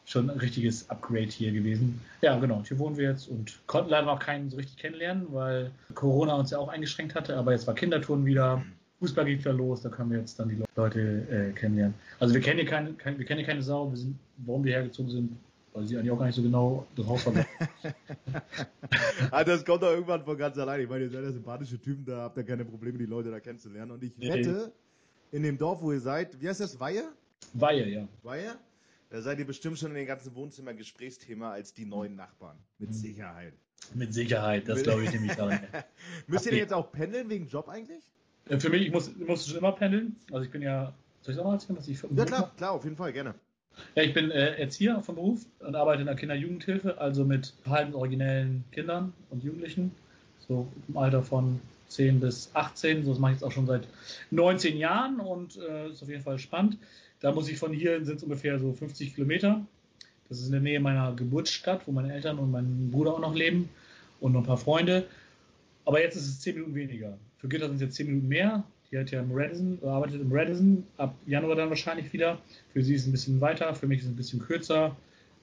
[0.06, 2.00] schon ein richtiges Upgrade hier gewesen.
[2.22, 2.62] Ja, genau.
[2.66, 6.50] Hier wohnen wir jetzt und konnten leider noch keinen so richtig kennenlernen, weil Corona uns
[6.52, 7.36] ja auch eingeschränkt hatte.
[7.36, 8.64] Aber jetzt war Kindertouren wieder,
[9.00, 11.94] Fußball geht wieder los, da können wir jetzt dann die Leute äh, kennenlernen.
[12.20, 13.90] Also wir kennen hier keine, keine, wir kennen hier keine Sau.
[13.90, 15.36] Wir sind, warum wir hergezogen sind,
[15.74, 17.44] weil sie eigentlich auch gar nicht so genau Haus haben.
[19.32, 20.82] ah, das kommt doch irgendwann von ganz allein.
[20.82, 23.40] Ich meine, ihr seid ja sympathische Typen, da habt ihr keine Probleme, die Leute da
[23.40, 23.90] kennenzulernen.
[23.90, 24.70] Und ich wette,
[25.32, 27.02] in dem Dorf, wo ihr seid, wie heißt das, Weihe?
[27.54, 28.08] Weihe, ja.
[28.22, 28.56] Weihe?
[29.10, 32.58] Da seid ihr bestimmt schon in den ganzen Wohnzimmer Gesprächsthema als die neuen Nachbarn.
[32.78, 32.94] Mit mhm.
[32.94, 33.52] Sicherheit.
[33.94, 35.50] Mit Sicherheit, das glaube ich nämlich auch.
[36.26, 38.02] Müsst ihr denn jetzt auch pendeln wegen Job eigentlich?
[38.48, 40.16] Äh, für mich, ich muss, ich muss schon immer pendeln.
[40.32, 40.92] Also ich bin ja,
[41.22, 42.52] soll ich auch mal erzählen, was ich Ja klar, mache?
[42.56, 43.34] klar, auf jeden Fall, gerne.
[43.94, 47.94] Ja, ich bin äh, Erzieher vom Beruf und arbeite in der Kinder-Jugendhilfe, also mit halben
[47.94, 49.92] originellen Kindern und Jugendlichen,
[50.48, 53.04] so im Alter von 10 bis 18.
[53.04, 53.86] So das mache ich jetzt auch schon seit
[54.30, 56.78] 19 Jahren und äh, ist auf jeden Fall spannend.
[57.20, 59.64] Da muss ich von hier, sind es ungefähr so 50 Kilometer.
[60.28, 63.34] Das ist in der Nähe meiner Geburtsstadt, wo meine Eltern und mein Bruder auch noch
[63.34, 63.68] leben
[64.20, 65.06] und noch ein paar Freunde.
[65.84, 67.16] Aber jetzt ist es 10 Minuten weniger.
[67.38, 68.64] Für Gitter sind es jetzt 10 Minuten mehr.
[68.90, 72.38] Die hat ja im Radisson, arbeitet im Radisson, ab Januar dann wahrscheinlich wieder.
[72.72, 74.96] Für sie ist es ein bisschen weiter, für mich ist es ein bisschen kürzer.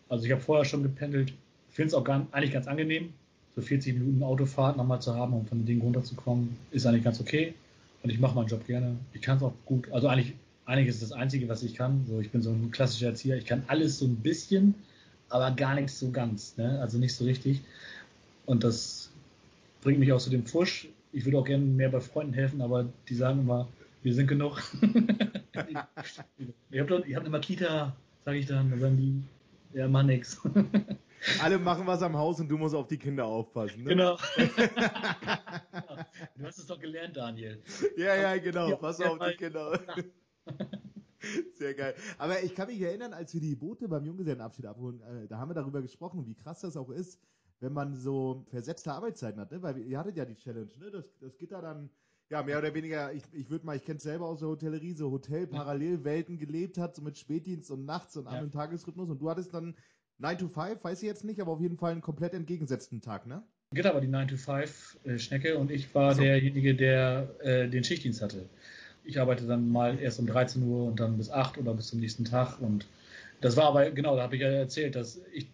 [0.10, 1.34] Also ich habe vorher schon gependelt.
[1.70, 3.14] Finde es auch gar, eigentlich ganz angenehm.
[3.56, 7.20] So 40 Minuten Autofahrt nochmal zu haben, um von den Dingen runterzukommen, ist eigentlich ganz
[7.20, 7.54] okay.
[8.02, 8.96] Und ich mache meinen Job gerne.
[9.14, 9.92] Ich kann es auch gut.
[9.92, 10.34] Also eigentlich
[10.66, 12.06] eigentlich ist das Einzige, was ich kann.
[12.08, 13.38] So, ich bin so ein klassischer Erzieher.
[13.38, 14.76] Ich kann alles so ein bisschen,
[15.30, 16.58] aber gar nichts so ganz.
[16.58, 16.80] Ne?
[16.80, 17.62] Also nicht so richtig.
[18.46, 19.12] Und das
[19.82, 20.88] bringt mich auch zu dem Pfusch.
[21.12, 23.68] Ich würde auch gerne mehr bei Freunden helfen, aber die sagen immer,
[24.02, 24.62] wir sind genug.
[26.72, 27.96] ich habe hab eine Kita,
[28.26, 28.70] sage ich dann.
[28.70, 29.22] Dann sagen die,
[29.78, 30.42] ja, mach nix.
[31.42, 33.84] Alle machen was am Haus und du musst auf die Kinder aufpassen.
[33.84, 33.90] Ne?
[33.90, 34.18] Genau.
[36.36, 37.62] du hast es doch gelernt, Daniel.
[37.96, 38.76] Ja, ja, genau.
[38.76, 39.80] Pass auf die Kinder.
[41.56, 41.96] Sehr geil.
[42.18, 45.50] Aber ich kann mich erinnern, als wir die Boote beim Junggesellenabschied abholen, äh, da haben
[45.50, 47.20] wir darüber gesprochen, wie krass das auch ist,
[47.60, 49.62] wenn man so versetzte Arbeitszeiten hat, ne?
[49.62, 50.92] Weil ihr hattet ja die Challenge, ne?
[50.92, 51.90] Das, das geht da dann,
[52.30, 54.94] ja, mehr oder weniger, ich, ich würde mal, ich kenne es selber aus der Hotellerie,
[54.94, 59.30] so Hotel-Parallelwelten gelebt hat, so mit Spätdienst und nachts und Abend- und Tagesrhythmus und du
[59.30, 59.76] hattest dann
[60.18, 63.28] 9 to 5, weiß ich jetzt nicht, aber auf jeden Fall einen komplett entgegengesetzten Tag,
[63.28, 63.44] ne?
[63.74, 66.22] Geht aber die 9 to 5 äh, Schnecke und ich war so.
[66.22, 68.50] derjenige, der äh, den Schichtdienst hatte
[69.04, 72.00] ich arbeite dann mal erst um 13 Uhr und dann bis 8 oder bis zum
[72.00, 72.60] nächsten Tag.
[72.62, 72.86] Und
[73.42, 75.48] das war aber, genau, da habe ich ja erzählt, dass ich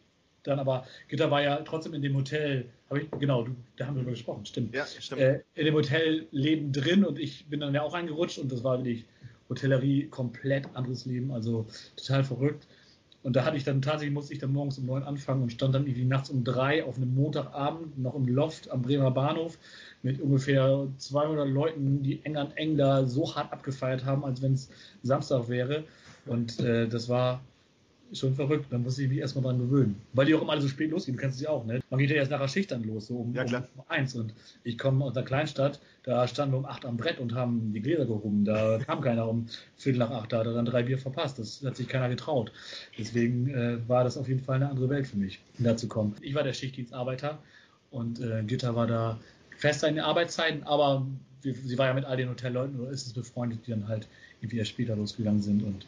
[0.44, 3.96] dann aber, Gitter war ja trotzdem in dem Hotel, habe ich, genau, du, da haben
[3.96, 4.74] wir drüber gesprochen, stimmt.
[4.74, 5.22] Ja, stimmt.
[5.22, 8.78] Äh, in dem Hotelleben drin und ich bin dann ja auch reingerutscht und das war
[8.78, 9.06] wirklich
[9.50, 12.68] Hotellerie, komplett anderes Leben, also total verrückt.
[13.22, 15.76] Und da hatte ich dann tatsächlich, musste ich dann morgens um neun anfangen und stand
[15.76, 19.58] dann irgendwie nachts um drei auf einem Montagabend noch im Loft am Bremer Bahnhof
[20.02, 24.54] mit ungefähr 200 Leuten, die eng an eng da so hart abgefeiert haben, als wenn
[24.54, 24.70] es
[25.04, 25.84] Samstag wäre.
[26.26, 27.42] Und äh, das war
[28.14, 28.68] schon verrückt.
[28.72, 30.02] Dann musste ich mich erstmal dran gewöhnen.
[30.14, 31.80] Weil die auch immer alle so spät losgehen, du kennst sie auch, ne?
[31.90, 34.16] Man geht ja erst nach der Schicht dann los, so um, ja, um eins.
[34.16, 34.34] Und
[34.64, 37.82] ich komme aus der Kleinstadt, da standen wir um acht am Brett und haben die
[37.82, 38.46] Gläser gehoben.
[38.46, 41.40] Da kam keiner um Viertel nach acht, da hat er dann drei Bier verpasst.
[41.40, 42.52] Das hat sich keiner getraut.
[42.98, 46.16] Deswegen äh, war das auf jeden Fall eine andere Welt für mich, da zu kommen.
[46.22, 47.40] Ich war der Schichtdienstarbeiter
[47.92, 49.20] und äh, Gitter war da
[49.60, 51.06] fester in den Arbeitszeiten, aber
[51.42, 54.08] sie war ja mit all den Hotelleuten oder ist es befreundet, die dann halt
[54.42, 55.86] irgendwie erst später losgegangen sind und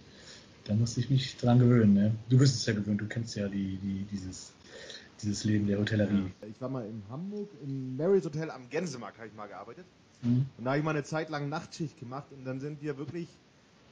[0.66, 1.94] da musste ich mich dran gewöhnen.
[1.94, 2.16] Ne?
[2.30, 4.54] Du bist es ja gewöhnt, du kennst ja die, die, dieses,
[5.22, 6.32] dieses Leben der Hotellerie.
[6.50, 9.86] Ich war mal in Hamburg, im Marys Hotel am Gänsemarkt habe ich mal gearbeitet.
[10.22, 10.46] Mhm.
[10.58, 13.28] Und da habe ich mal eine Zeit lang Nachtschicht gemacht und dann sind wir wirklich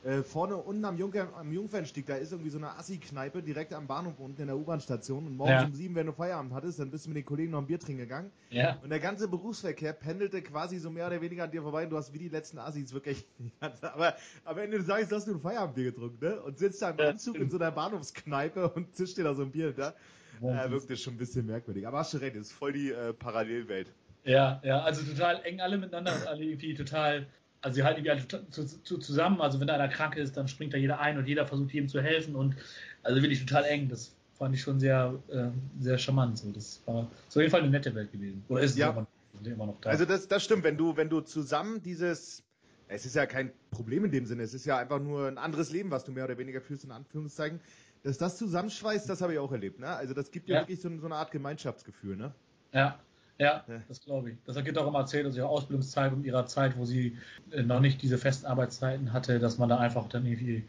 [0.02, 3.86] Äh, vorne unten am, Junker, am Jungfernstieg, da ist irgendwie so eine Assi-Kneipe direkt am
[3.88, 5.28] Bahnhof unten in der U-Bahn-Station.
[5.28, 5.64] Und morgens Ja.
[5.64, 7.80] um sieben, wenn du Feierabend hattest, dann bist du mit den Kollegen noch ein Bier
[7.80, 8.32] trinken gegangen.
[8.50, 8.78] Ja.
[8.82, 11.84] Und der ganze Berufsverkehr pendelte quasi so mehr oder weniger an dir vorbei.
[11.84, 13.26] Und du hast wie die letzten Assis wirklich.
[13.82, 16.42] Aber am Ende des Tages hast du ein Feierabendbier getrunken, ne?
[16.42, 19.44] Und sitzt da im Ja, Anzug in so einer Bahnhofskneipe und zischt dir da so
[19.44, 19.94] ein Bier da.
[20.42, 21.86] Ja, Äh, wirkt das schon ein bisschen merkwürdig.
[21.88, 23.94] Aber hast du recht, das ist voll die äh, Parallelwelt.
[24.24, 27.28] Ja, ja, also total eng alle miteinander und alle irgendwie total,
[27.62, 29.42] also sie halten irgendwie alle total zu, zu, zusammen.
[29.42, 31.90] Also wenn da einer krank ist, dann springt da jeder ein und jeder versucht jedem
[31.90, 32.56] zu helfen und
[33.04, 33.90] also wirklich total eng.
[33.90, 35.48] Das fand ich schon sehr, äh,
[35.82, 36.38] sehr charmant.
[36.38, 36.52] So.
[36.52, 38.44] Das war auf jeden Fall eine nette Welt gewesen.
[38.48, 38.92] Oder ist es Ja.
[38.92, 39.08] immer,
[39.44, 39.90] immer noch da?
[39.90, 42.44] Also das, das stimmt, wenn du, wenn du zusammen dieses,
[42.88, 45.72] es ist ja kein Problem in dem Sinne, es ist ja einfach nur ein anderes
[45.72, 47.60] Leben, was du mehr oder weniger führst, in Anführungszeichen,
[48.04, 49.88] dass das zusammenschweißt, das habe ich auch erlebt, ne?
[49.88, 50.62] Also das gibt ja, Ja.
[50.62, 52.34] wirklich so, so eine Art Gemeinschaftsgefühl, ne?
[52.72, 52.98] Ja,
[53.40, 53.82] ja, Ja.
[53.88, 54.38] das glaube ich.
[54.46, 57.18] Das hat Gitta auch immer erzählt, aus ihrer Ausbildungszeit und ihrer Zeit, wo sie
[57.52, 60.64] äh, noch nicht diese festen Arbeitszeiten hatte, dass man da einfach dann irgendwie,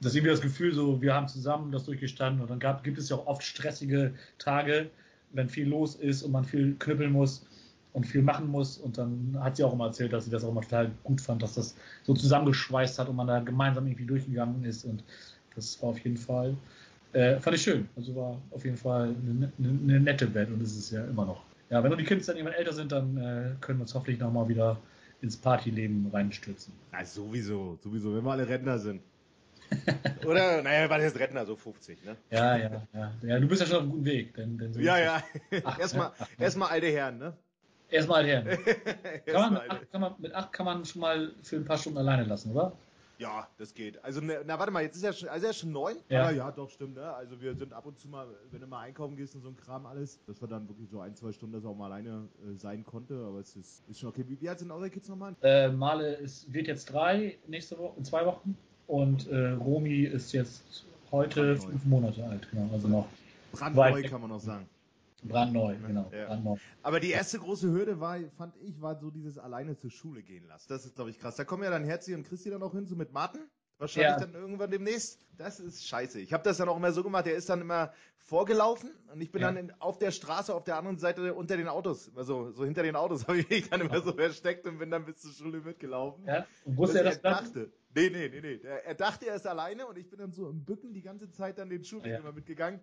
[0.00, 3.08] dass irgendwie das Gefühl so, wir haben zusammen das durchgestanden und dann gab, gibt es
[3.08, 4.90] ja auch oft stressige Tage,
[5.32, 7.46] wenn viel los ist und man viel knüppeln muss
[7.92, 10.50] und viel machen muss und dann hat sie auch immer erzählt, dass sie das auch
[10.50, 14.64] immer total gut fand, dass das so zusammengeschweißt hat und man da gemeinsam irgendwie durchgegangen
[14.64, 15.02] ist und
[15.56, 16.54] das war auf jeden Fall
[17.14, 17.88] äh, fand ich schön.
[17.96, 21.24] Also war auf jeden Fall eine, eine, eine nette Welt und ist es ja immer
[21.24, 21.42] noch.
[21.70, 24.48] Ja, wenn die Kids dann irgendwann älter sind, dann äh, können wir uns hoffentlich nochmal
[24.48, 24.78] wieder
[25.20, 26.74] ins Partyleben reinstürzen.
[26.92, 29.02] Na, sowieso, sowieso, wenn wir alle Rentner sind.
[30.26, 32.16] Oder, naja, was ist Rentner, so 50, ne?
[32.30, 33.12] Ja, ja, ja.
[33.22, 34.34] ja du bist ja schon auf einem guten Weg.
[34.34, 35.22] Denn, denn so Ja, ja.
[35.78, 37.36] Erstmal, erstmal alte Herren, ne?
[37.88, 38.42] Erstmal her.
[39.26, 39.70] Kann man, alte.
[39.70, 42.52] acht, kann man, mit acht kann man schon mal für ein paar Stunden alleine lassen,
[42.52, 42.76] oder?
[43.18, 44.02] Ja, das geht.
[44.04, 45.96] Also, ne, na, warte mal, jetzt ist er schon, also er ist schon neun.
[46.08, 46.30] Ja.
[46.30, 47.12] Ja, doch, stimmt, ne?
[47.12, 49.56] Also, wir sind ab und zu mal, wenn du mal einkaufen gehst und so ein
[49.56, 52.28] Kram alles, dass wir dann wirklich so ein, zwei Stunden, dass er auch mal alleine
[52.42, 53.14] äh, sein konnte.
[53.26, 54.24] Aber es ist, ist schon okay.
[54.26, 55.36] Wie, wie alt sind eure Kids nochmal?
[55.42, 58.56] Äh, Male ist, wird jetzt drei nächste Woche, in zwei Wochen.
[58.86, 62.68] Und äh, Romi ist jetzt heute fünf Monate alt, genau.
[62.72, 63.06] Also noch
[63.52, 64.68] Brandneu, kann man noch sagen.
[65.24, 66.10] Brandneu, genau.
[66.12, 66.26] Ja.
[66.26, 66.56] Brandneu.
[66.82, 70.46] Aber die erste große Hürde war, fand ich, war so dieses alleine zur Schule gehen
[70.46, 70.66] lassen.
[70.68, 71.36] Das ist, glaube ich, krass.
[71.36, 73.42] Da kommen ja dann Herzi und Christi dann auch hin, so mit Martin.
[73.78, 74.20] Wahrscheinlich Ja.
[74.20, 75.18] dann irgendwann demnächst.
[75.36, 76.20] Das ist scheiße.
[76.20, 79.32] Ich habe das dann auch immer so gemacht, der ist dann immer vorgelaufen und ich
[79.32, 79.48] bin Ja.
[79.48, 82.82] dann in, auf der Straße auf der anderen Seite unter den Autos, also so hinter
[82.84, 85.60] den Autos habe ich mich dann immer so versteckt und bin dann bis zur Schule
[85.60, 86.24] mitgelaufen.
[86.26, 87.72] Ja, und wusste er das dachte.
[87.96, 88.60] Nee, nee, nee, nee.
[88.62, 91.58] Er dachte, er ist alleine und ich bin dann so im Bücken die ganze Zeit
[91.58, 92.80] dann den Schulweg immer mitgegangen.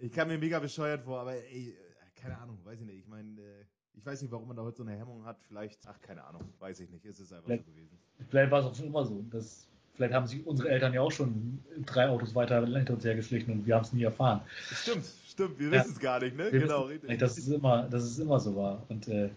[0.00, 2.98] Ich kam mir mega bescheuert vor, aber ey, äh, keine Ahnung, weiß ich nicht.
[3.00, 3.64] Ich meine, äh,
[3.96, 5.36] ich weiß nicht, warum man da heute so eine Hemmung hat.
[5.46, 7.04] Vielleicht, ach, keine Ahnung, weiß ich nicht.
[7.04, 7.98] Es ist einfach Vielleicht- so gewesen.
[8.28, 9.22] Vielleicht war es auch schon immer so.
[9.30, 13.52] Das, vielleicht haben sich unsere Eltern ja auch schon drei Autos weiter hinter uns hergeschlichen
[13.52, 14.40] und wir haben es nie erfahren.
[14.72, 15.58] Stimmt, stimmt.
[15.58, 15.72] Wir Ja.
[15.80, 16.50] wissen es gar nicht, ne?
[16.50, 17.18] Genau, richtig.
[17.18, 18.82] dass es immer, dass es immer so war.
[18.88, 19.30] Und äh,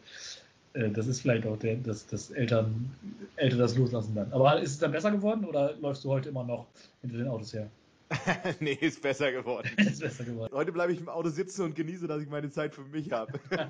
[0.73, 2.91] äh, das ist vielleicht auch der, dass, dass Eltern,
[3.35, 4.31] Eltern das loslassen dann.
[4.31, 6.67] Aber ist es dann besser geworden oder läufst du heute immer noch
[7.01, 7.69] hinter den Autos her?
[8.59, 9.69] nee, ist besser geworden.
[9.77, 10.53] ist besser geworden.
[10.53, 13.39] Heute bleibe ich im Auto sitzen und genieße, dass ich meine Zeit für mich habe.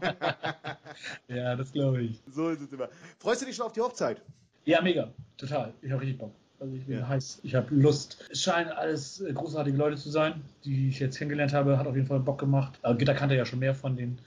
[1.27, 2.21] Ja, das glaube ich.
[2.31, 2.87] so ist es immer.
[3.19, 4.21] Freust du dich schon auf die Hochzeit?
[4.65, 5.09] Ja, mega.
[5.37, 5.73] Total.
[5.81, 6.31] Ich habe richtig Bock.
[6.59, 7.07] Also ich bin Ja.
[7.07, 7.39] heiß.
[7.43, 8.23] Ich habe Lust.
[8.31, 11.77] Es scheinen alles äh, großartige Leute zu sein, die ich jetzt kennengelernt habe.
[11.77, 12.77] Hat auf jeden Fall Bock gemacht.
[12.83, 14.19] Aber Gitter kannte ja schon mehr von den,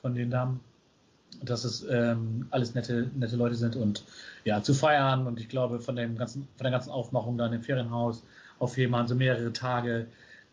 [0.00, 0.60] von den Damen.
[1.42, 4.04] Dass es ähm, alles nette, nette Leute sind und
[4.44, 5.26] ja, zu feiern.
[5.26, 8.24] Und ich glaube, von, dem ganzen, von der ganzen Aufmachung da in dem Ferienhaus
[8.58, 10.06] auf Fehmarn, so mehrere Tage,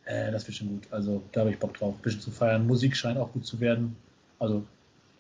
[0.05, 0.87] äh, das wird schon gut.
[0.91, 2.65] Also da habe ich Bock drauf, ein bisschen zu feiern.
[2.67, 3.95] Musik scheint auch gut zu werden.
[4.39, 4.63] Also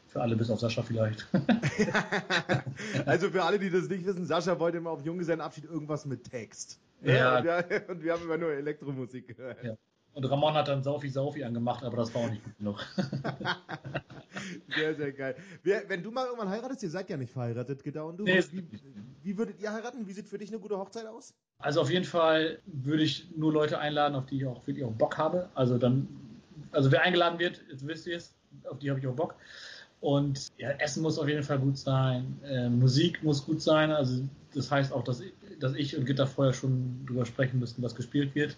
[0.07, 1.27] für alle bis auf Sascha vielleicht.
[3.05, 6.79] also für alle, die das nicht wissen, Sascha wollte immer auf Junggesellenabschied irgendwas mit Text.
[7.01, 7.17] Ne?
[7.17, 7.37] Ja.
[7.37, 9.63] Und, wir, und wir haben immer nur Elektromusik gehört.
[9.63, 9.75] Ja.
[10.13, 12.85] Und Ramon hat dann Saufi Saufi angemacht, aber das war auch nicht gut genug.
[14.75, 15.35] Sehr, sehr geil.
[15.63, 18.43] Wer, wenn du mal irgendwann heiratest, ihr seid ja nicht verheiratet, Gitta und du, Nee,
[18.51, 18.63] wie,
[19.23, 20.07] wie würdet ihr heiraten?
[20.07, 21.33] Wie sieht für dich eine gute Hochzeit aus?
[21.59, 24.93] Also auf jeden Fall würde ich nur Leute einladen, auf die ich auch wirklich auch
[24.93, 25.49] Bock habe.
[25.53, 26.07] Also dann,
[26.71, 28.33] also wer eingeladen wird, jetzt wisst ihr es,
[28.69, 29.35] auf die habe ich auch Bock.
[29.99, 33.91] Und ja, Essen muss auf jeden Fall gut sein, äh, Musik muss gut sein.
[33.91, 34.23] Also
[34.53, 37.95] das heißt auch, dass ich, dass ich und Gitter vorher schon drüber sprechen müssten, was
[37.95, 38.57] gespielt wird.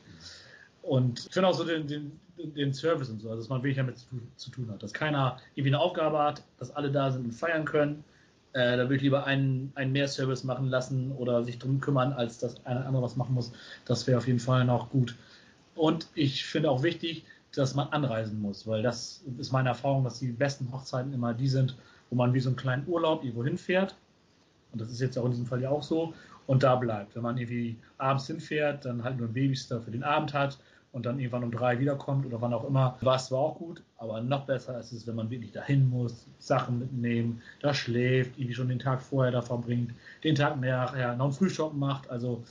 [0.83, 3.77] Und ich finde auch so den, den, den Service und so, also dass man wirklich
[3.77, 4.83] damit zu, zu tun hat.
[4.83, 8.03] Dass keiner irgendwie eine Aufgabe hat, dass alle da sind und feiern können.
[8.51, 12.13] Äh, da würde ich lieber einen, einen mehr Service machen lassen oder sich drum kümmern,
[12.13, 13.51] als dass einer andere was machen muss.
[13.85, 15.15] Das wäre auf jeden Fall noch gut.
[15.73, 17.25] Und ich finde auch wichtig,
[17.55, 21.47] dass man anreisen muss, weil das ist meine Erfahrung, dass die besten Hochzeiten immer die
[21.47, 21.77] sind,
[22.09, 23.95] wo man wie so einen kleinen Urlaub irgendwo hinfährt.
[24.71, 26.13] Und das ist jetzt auch in diesem Fall ja auch so.
[26.45, 27.15] Und da bleibt.
[27.15, 30.57] Wenn man irgendwie abends hinfährt, dann halt nur ein Babysitter für den Abend hat
[30.93, 32.97] und dann irgendwann um drei wiederkommt oder wann auch immer.
[33.01, 36.25] War es zwar auch gut, aber noch besser ist es, wenn man wirklich dahin muss,
[36.39, 39.91] Sachen mitnehmen, da schläft, irgendwie schon den Tag vorher da verbringt,
[40.23, 42.09] den Tag nachher noch ein Frühschoppen macht.
[42.09, 42.43] Also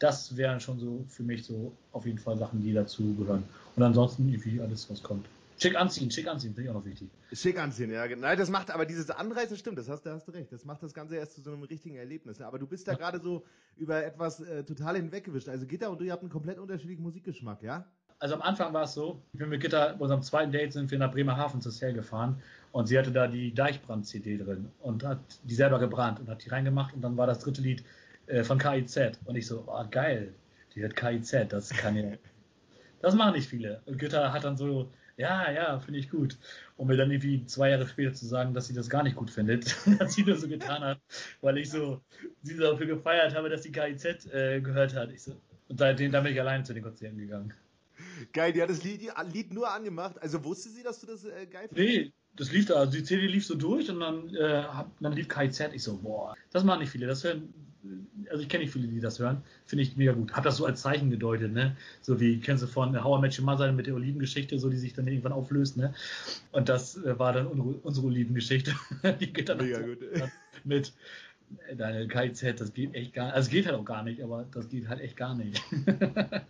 [0.00, 3.44] Das wären schon so für mich so auf jeden Fall Sachen, die dazu gehören.
[3.76, 5.26] Und ansonsten irgendwie alles, was kommt.
[5.60, 7.10] Schick anziehen, schick anziehen, finde ich auch noch wichtig.
[7.32, 8.06] Schick anziehen, ja.
[8.16, 10.50] Nein, das macht aber dieses Anreisen, stimmt, das hast, da hast du recht.
[10.50, 12.40] Das macht das Ganze erst zu so einem richtigen Erlebnis.
[12.40, 12.98] Aber du bist da ja.
[12.98, 13.44] gerade so
[13.76, 15.50] über etwas äh, total hinweggewischt.
[15.50, 17.86] Also Gitter und du, ihr habt einen komplett unterschiedlichen Musikgeschmack, ja?
[18.20, 20.90] Also am Anfang war es so, ich bin mit Gitter, bei unserem zweiten Date sind
[20.90, 22.42] wir nach Bremerhaven zur Sale gefahren
[22.72, 26.50] und sie hatte da die Deichbrand-CD drin und hat die selber gebrannt und hat die
[26.50, 27.82] reingemacht und dann war das dritte Lied
[28.26, 30.34] äh, von KIZ und ich so, oh, geil,
[30.74, 32.12] die hat KIZ, das kann ja,
[33.00, 33.80] das machen nicht viele.
[33.86, 34.90] Und Gitter hat dann so
[35.20, 36.38] ja, ja, finde ich gut.
[36.76, 39.30] Um mir dann irgendwie zwei Jahre später zu sagen, dass sie das gar nicht gut
[39.30, 40.98] findet, dass sie nur so getan hat,
[41.42, 42.00] weil ich so
[42.42, 45.12] sie dafür gefeiert habe, dass sie KIZ äh, gehört hat.
[45.12, 45.32] Ich so,
[45.68, 47.52] und seitdem dann bin ich alleine zu den Konzerten gegangen.
[48.32, 50.20] Geil, die hat das Lied, Lied nur angemacht.
[50.22, 51.76] Also wusste sie, dass du das äh, geil findest?
[51.76, 54.64] Nee, das lief da, also die CD lief so durch und dann, äh,
[55.00, 55.60] dann lief KIZ.
[55.74, 57.06] Ich so, boah, das machen nicht viele.
[57.06, 57.52] Das hören
[58.30, 60.32] also ich kenne nicht viele, die das hören, finde ich mega gut.
[60.32, 61.76] Hab das so als Zeichen gedeutet, ne?
[62.02, 64.76] So wie, kennst du von How I Met Your Mother mit der Olivengeschichte, so die
[64.76, 65.94] sich dann irgendwann auflöst, ne?
[66.52, 68.74] Und das äh, war dann unsere Olivengeschichte.
[69.20, 69.98] die geht dann mega gut.
[70.64, 70.92] mit
[71.68, 73.34] äh, deine KIZ, das geht echt gar nicht.
[73.34, 75.62] Also es geht halt auch gar nicht, aber das geht halt echt gar nicht.
[75.88, 76.42] ah,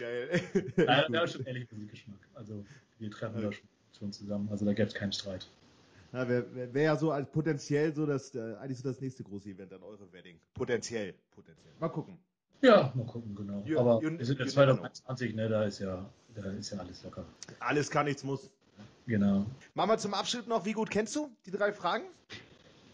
[0.00, 0.40] geil.
[0.76, 2.18] Ja, wir haben schon ehrlich Musikgeschmack.
[2.34, 2.64] Also
[2.98, 3.50] wir treffen ja.
[3.50, 3.56] da
[3.98, 4.48] schon zusammen.
[4.50, 5.46] Also da gäbe es keinen Streit.
[6.12, 9.48] Ja, Wäre wär ja so als potenziell so das, äh, eigentlich so das nächste große
[9.48, 10.38] Event an eure Wedding.
[10.52, 11.14] Potenziell.
[11.34, 11.72] Potenziell.
[11.80, 12.18] Mal gucken.
[12.60, 13.62] Ja, mal gucken, genau.
[13.64, 17.02] You, Aber you, wir sind ja 2021, ne, da ist ja, da ist ja alles
[17.02, 17.24] locker.
[17.58, 18.50] Alles kann, nichts muss.
[19.06, 19.46] Genau.
[19.74, 22.04] Machen wir zum Abschluss noch, wie gut kennst du die drei Fragen?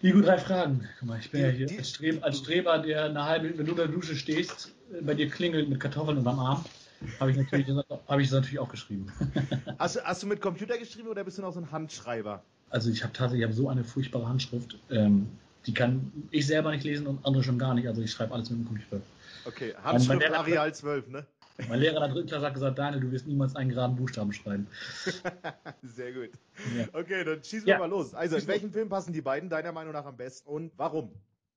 [0.00, 0.88] Die gut drei Fragen.
[1.00, 3.58] Guck mal, ich bin die, ja hier die, als, Streber, als, Streber, der eine halbe,
[3.58, 6.64] wenn du in der Dusche stehst, äh, bei dir klingelt mit Kartoffeln unterm Arm.
[7.18, 7.68] Habe ich, natürlich,
[8.08, 9.12] hab ich das natürlich auch geschrieben.
[9.78, 12.42] Hast, hast du mit Computer geschrieben oder bist du noch so ein Handschreiber?
[12.70, 14.78] Also ich habe tatsächlich hab so eine furchtbare Handschrift.
[14.90, 15.28] Ähm,
[15.66, 17.88] die kann ich selber nicht lesen und andere schon gar nicht.
[17.88, 19.00] Also ich schreibe alles mit dem Computer.
[19.44, 21.26] Okay, Handschrift Lehrer, Areal 12, ne?
[21.68, 24.32] Mein Lehrer in der dritten Klasse hat gesagt, Daniel, du wirst niemals einen geraden Buchstaben
[24.32, 24.66] schreiben.
[25.82, 26.30] Sehr gut.
[26.76, 26.84] Ja.
[26.92, 27.78] Okay, dann schießen wir ja.
[27.78, 28.14] mal los.
[28.14, 31.10] Also, in welchem Film passen die beiden deiner Meinung nach am besten und warum?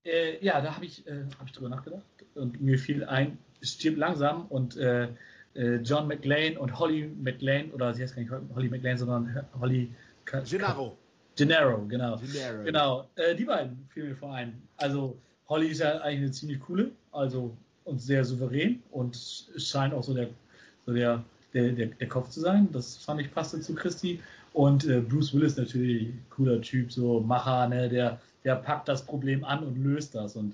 [0.03, 2.01] Äh, ja, da habe ich, äh, hab ich drüber nachgedacht
[2.34, 5.09] und mir fiel ein, es stirbt langsam und äh,
[5.53, 9.93] äh John McLean und Holly McLean, oder sie heißt gar nicht Holly McLean, sondern Holly
[10.49, 10.97] Gennaro.
[11.36, 12.17] Gennaro, genau.
[12.17, 12.63] Gennaro.
[12.63, 14.61] Genau, äh, die beiden fielen mir vor ein.
[14.77, 15.17] Also,
[15.49, 19.17] Holly ist ja eigentlich eine ziemlich coole, also und sehr souverän und
[19.57, 20.29] scheint auch so der,
[20.86, 21.23] so der,
[21.53, 22.69] der, der, der Kopf zu sein.
[22.71, 24.19] Das fand ich passte zu Christi.
[24.53, 29.43] Und äh, Bruce Willis natürlich cooler Typ, so Macher, ne, der, der packt das Problem
[29.43, 30.36] an und löst das.
[30.36, 30.53] Und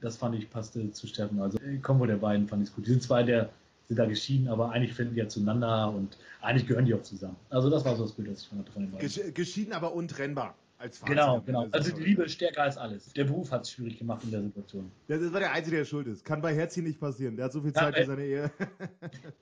[0.00, 1.40] das fand ich passte zu Steffen.
[1.40, 2.86] Also Kombo der beiden fand ich gut.
[2.86, 3.48] Die sind zwei der
[3.88, 7.36] sind da geschieden, aber eigentlich finden die ja zueinander und eigentlich gehören die auch zusammen.
[7.48, 9.00] Also das war so das Bild, das ich von der Trennung war.
[9.00, 10.54] Geschieden, aber untrennbar.
[10.80, 11.66] Als Fazit genau, genau.
[11.72, 13.12] Also die Liebe ist stärker als alles.
[13.14, 14.92] Der Beruf hat es schwierig gemacht in der Situation.
[15.08, 16.24] Das war der Einzige, der schuld ist.
[16.24, 17.34] Kann bei Herzi nicht passieren.
[17.34, 18.50] Der hat so viel Zeit ja, für seine Ehe.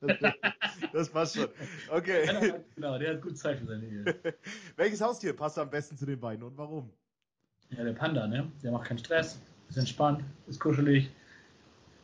[0.95, 1.49] das passt schon.
[1.91, 2.55] Okay.
[2.75, 4.05] Genau, der hat gut Zeit für seine Ehe.
[4.77, 6.89] Welches Haustier passt am besten zu den beiden und warum?
[7.69, 8.51] Ja, der Panda, ne?
[8.63, 9.39] Der macht keinen Stress,
[9.69, 11.11] ist entspannt, ist kuschelig,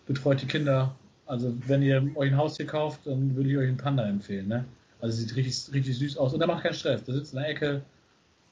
[0.05, 0.95] betreut die Kinder,
[1.33, 4.49] also wenn ihr euch ein Haustier kauft, dann würde ich euch einen Panda empfehlen.
[4.49, 4.66] Ne?
[5.01, 7.03] Also sieht richtig, richtig süß aus und der macht keinen Stress.
[7.05, 7.80] Der sitzt in der Ecke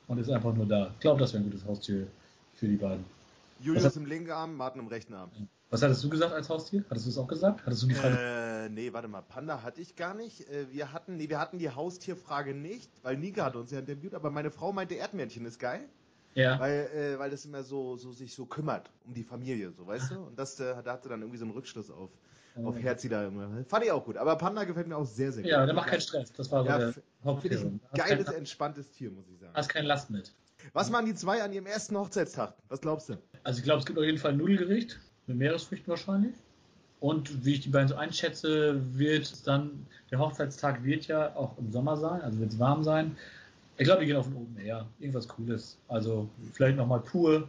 [0.09, 0.91] und ist einfach nur da.
[0.95, 2.07] Ich glaube, das wäre ein gutes Haustier
[2.55, 3.05] für die beiden.
[3.61, 5.29] Julius hat, im linken Arm, Martin im rechten Arm.
[5.69, 6.83] Was hattest du gesagt als Haustier?
[6.89, 7.67] Hattest du es auch gesagt?
[7.67, 8.17] Hattest du die Frage?
[8.19, 9.21] Äh, nee, warte mal.
[9.21, 10.49] Panda hatte ich gar nicht.
[10.49, 14.15] Äh, wir hatten, nee, wir hatten die Haustierfrage nicht, weil Nika hat uns ja interviewt,
[14.15, 15.85] aber meine Frau meinte, Erdmännchen ist geil.
[16.35, 16.59] Ja.
[16.59, 20.13] Weil, äh, weil das immer so, so sich so kümmert um die Familie, so weißt
[20.13, 20.21] du?
[20.21, 22.09] Und das, äh, da hatte dann irgendwie so einen Rückschluss auf
[22.65, 23.49] auf Herz da immer.
[23.67, 24.17] Fand ich auch gut.
[24.17, 25.51] Aber Panda gefällt mir auch sehr, sehr gut.
[25.51, 26.33] Ja, der macht keinen Stress.
[26.33, 26.95] Das war so ja, der
[27.25, 27.67] Hauptthema.
[27.67, 29.53] Ein geiles, entspanntes Tier, muss ich sagen.
[29.55, 30.33] Hast kein Last mit.
[30.73, 32.55] Was machen die zwei an ihrem ersten Hochzeitstag?
[32.69, 33.17] Was glaubst du?
[33.45, 36.35] Also ich glaube, es gibt auf jeden Fall ein Nudelgericht mit Meeresfrüchten wahrscheinlich.
[37.01, 41.73] Und wie ich die beiden so einschätze, wird dann, der Hochzeitstag wird ja auch im
[41.73, 43.17] Sommer sein, also wird es warm sein.
[43.79, 44.87] Ich glaube, die gehen auf den Open Air.
[44.99, 45.79] Irgendwas Cooles.
[45.89, 47.49] Also vielleicht nochmal pur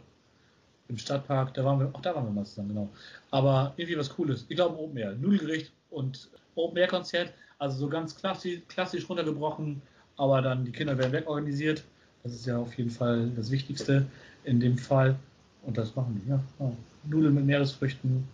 [0.88, 2.88] im Stadtpark, da waren wir, auch da waren wir mal zusammen, genau.
[3.30, 4.44] Aber irgendwie was Cooles.
[4.48, 9.80] Ich glaube Open Air, Nudelgericht und Open Air Konzert, also so ganz klassisch, klassisch runtergebrochen,
[10.16, 11.84] aber dann die Kinder werden wegorganisiert.
[12.22, 14.06] Das ist ja auf jeden Fall das Wichtigste
[14.44, 15.16] in dem Fall.
[15.62, 16.40] Und das machen die, ja.
[16.58, 16.72] Oh.
[17.04, 18.26] Nudeln mit Meeresfrüchten,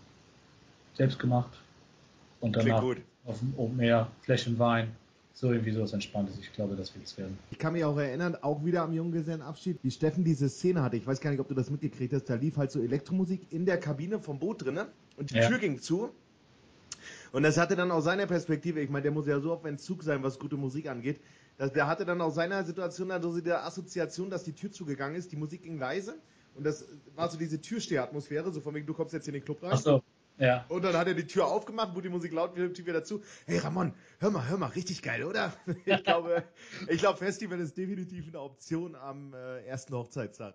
[0.94, 1.50] selbst gemacht.
[2.40, 2.82] Und danach
[3.24, 4.88] auf dem Open Air, Fläschchen Wein,
[5.38, 6.36] so irgendwie sowas Entspanntes.
[6.40, 7.38] Ich glaube, das wird es werden.
[7.52, 10.96] Ich kann mich auch erinnern, auch wieder am Junggesellenabschied, wie Steffen diese Szene hatte.
[10.96, 12.24] Ich weiß gar nicht, ob du das mitgekriegt hast.
[12.24, 15.46] Da lief halt so Elektromusik in der Kabine vom Boot drinnen und die ja.
[15.46, 16.10] Tür ging zu.
[17.30, 20.02] Und das hatte dann aus seiner Perspektive, ich meine, der muss ja so auf Entzug
[20.02, 21.20] sein, was gute Musik angeht.
[21.56, 25.16] Dass, der hatte dann aus seiner Situation dann so die Assoziation, dass die Tür zugegangen
[25.16, 26.16] ist, die Musik ging leise.
[26.56, 26.84] Und das
[27.14, 29.70] war so diese Türstehatmosphäre, so von wegen, du kommst jetzt hier in den Club rein.
[29.72, 30.02] Ach so.
[30.38, 30.64] Ja.
[30.68, 33.22] Und dann hat er die Tür aufgemacht, wo die Musik laut wird, die wieder dazu.
[33.46, 35.52] Hey Ramon, hör mal, hör mal, richtig geil, oder?
[35.84, 36.44] ich glaube,
[36.88, 40.54] ich glaube, Festival ist definitiv eine Option am äh, ersten Hochzeitstag.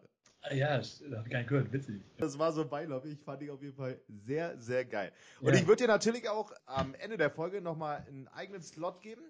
[0.51, 2.01] Ja, das habe ich gar nicht gehört, witzig.
[2.17, 5.11] Das war so beiläufig, fand ich auf jeden Fall sehr, sehr geil.
[5.39, 5.59] Und ja.
[5.59, 9.21] ich würde dir natürlich auch am Ende der Folge nochmal einen eigenen Slot geben,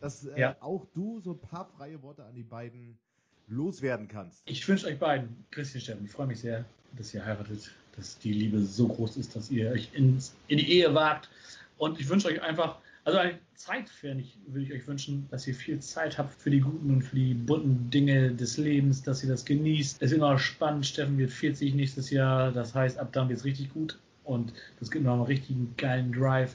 [0.00, 0.56] dass äh, ja.
[0.60, 2.98] auch du so ein paar freie Worte an die beiden
[3.46, 4.42] loswerden kannst.
[4.44, 8.32] Ich wünsche euch beiden, Christian Steffen, ich freue mich sehr, dass ihr heiratet, dass die
[8.32, 11.28] Liebe so groß ist, dass ihr euch ins, in die Ehe wagt.
[11.76, 14.22] Und ich wünsche euch einfach, also eine Zeit würde
[14.56, 17.90] ich euch wünschen, dass ihr viel Zeit habt für die guten und für die bunten
[17.90, 20.00] Dinge des Lebens, dass ihr das genießt.
[20.00, 20.86] Es ist immer spannend.
[20.86, 22.52] Steffen wird 40 nächstes Jahr.
[22.52, 23.98] Das heißt, ab dann wird es richtig gut.
[24.24, 26.54] Und das gibt noch einen richtigen geilen Drive.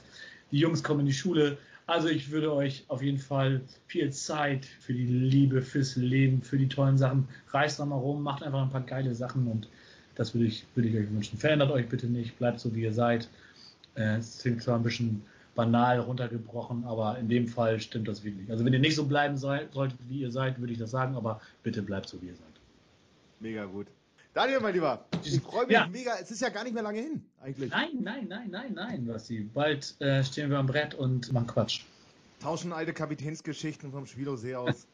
[0.50, 1.58] Die Jungs kommen in die Schule.
[1.86, 6.56] Also ich würde euch auf jeden Fall viel Zeit für die Liebe, fürs Leben, für
[6.56, 7.28] die tollen Sachen.
[7.48, 9.68] Reist nochmal rum, macht einfach ein paar geile Sachen und
[10.14, 11.38] das würde ich, würde ich euch wünschen.
[11.38, 13.28] Verändert euch bitte nicht, bleibt so wie ihr seid.
[13.94, 15.22] Äh, es klingt zwar ein bisschen
[15.54, 18.50] banal runtergebrochen, aber in dem Fall stimmt das wirklich.
[18.50, 21.40] Also wenn ihr nicht so bleiben solltet, wie ihr seid, würde ich das sagen, aber
[21.62, 22.46] bitte bleibt so, wie ihr seid.
[23.40, 23.86] Mega gut.
[24.32, 25.86] Daniel, mein Lieber, ich freue mich ja.
[25.86, 26.16] mega.
[26.20, 27.70] Es ist ja gar nicht mehr lange hin, eigentlich.
[27.70, 29.48] Nein, nein, nein, nein, nein, Basti.
[29.54, 31.82] Bald äh, stehen wir am Brett und machen Quatsch.
[32.44, 34.86] Tauschen alte Kapitänsgeschichten vom Schwilosee aus.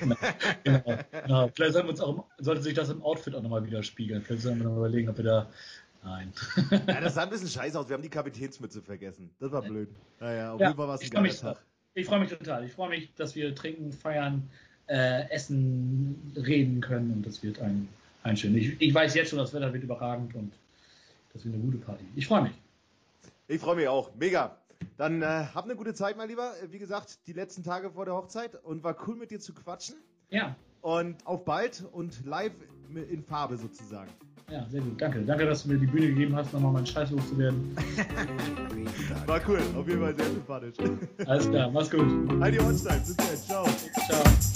[0.00, 0.16] genau,
[0.64, 1.50] genau, genau.
[1.54, 4.22] Vielleicht sollten wir uns auch, sollte sich das im Outfit auch nochmal widerspiegeln.
[4.22, 5.46] Vielleicht sollten wir noch überlegen, ob wir da
[6.02, 6.32] Nein.
[6.86, 7.88] ja, das sah ein bisschen scheiße aus.
[7.88, 9.28] Wir haben die Kapitänsmütze vergessen.
[9.40, 9.90] Das war blöd.
[10.20, 11.62] Naja, auf ja, jeden Fall war es ein geiler Tag.
[11.92, 12.64] Ich freue mich total.
[12.64, 14.48] Ich freue mich, dass wir trinken, feiern,
[14.86, 17.88] äh, essen, reden können und das wird ein,
[18.22, 18.56] ein schön.
[18.56, 20.50] Ich, ich weiß jetzt schon, das Wetter wird überragend und
[21.34, 22.04] das wird eine gute Party.
[22.14, 22.52] Ich freue mich.
[23.48, 24.14] Ich freue mich auch.
[24.14, 24.56] Mega.
[24.96, 26.52] Dann äh, hab eine gute Zeit, mein Lieber.
[26.70, 29.96] Wie gesagt, die letzten Tage vor der Hochzeit und war cool mit dir zu quatschen.
[30.30, 30.56] Ja.
[30.80, 32.52] Und auf bald und live
[32.94, 34.10] in Farbe sozusagen.
[34.50, 35.00] Ja, sehr gut.
[35.00, 35.22] Danke.
[35.22, 37.76] Danke, dass du mir die Bühne gegeben hast, nochmal meinen Scheiß loszuwerden.
[39.26, 39.60] War cool.
[39.76, 40.76] Auf jeden Fall sehr sympathisch.
[41.26, 41.70] Alles klar.
[41.70, 42.06] Mach's gut.
[42.40, 43.00] Heidi Holstein.
[43.00, 43.36] Bis dann.
[43.36, 43.66] Ciao.
[44.06, 44.55] Ciao.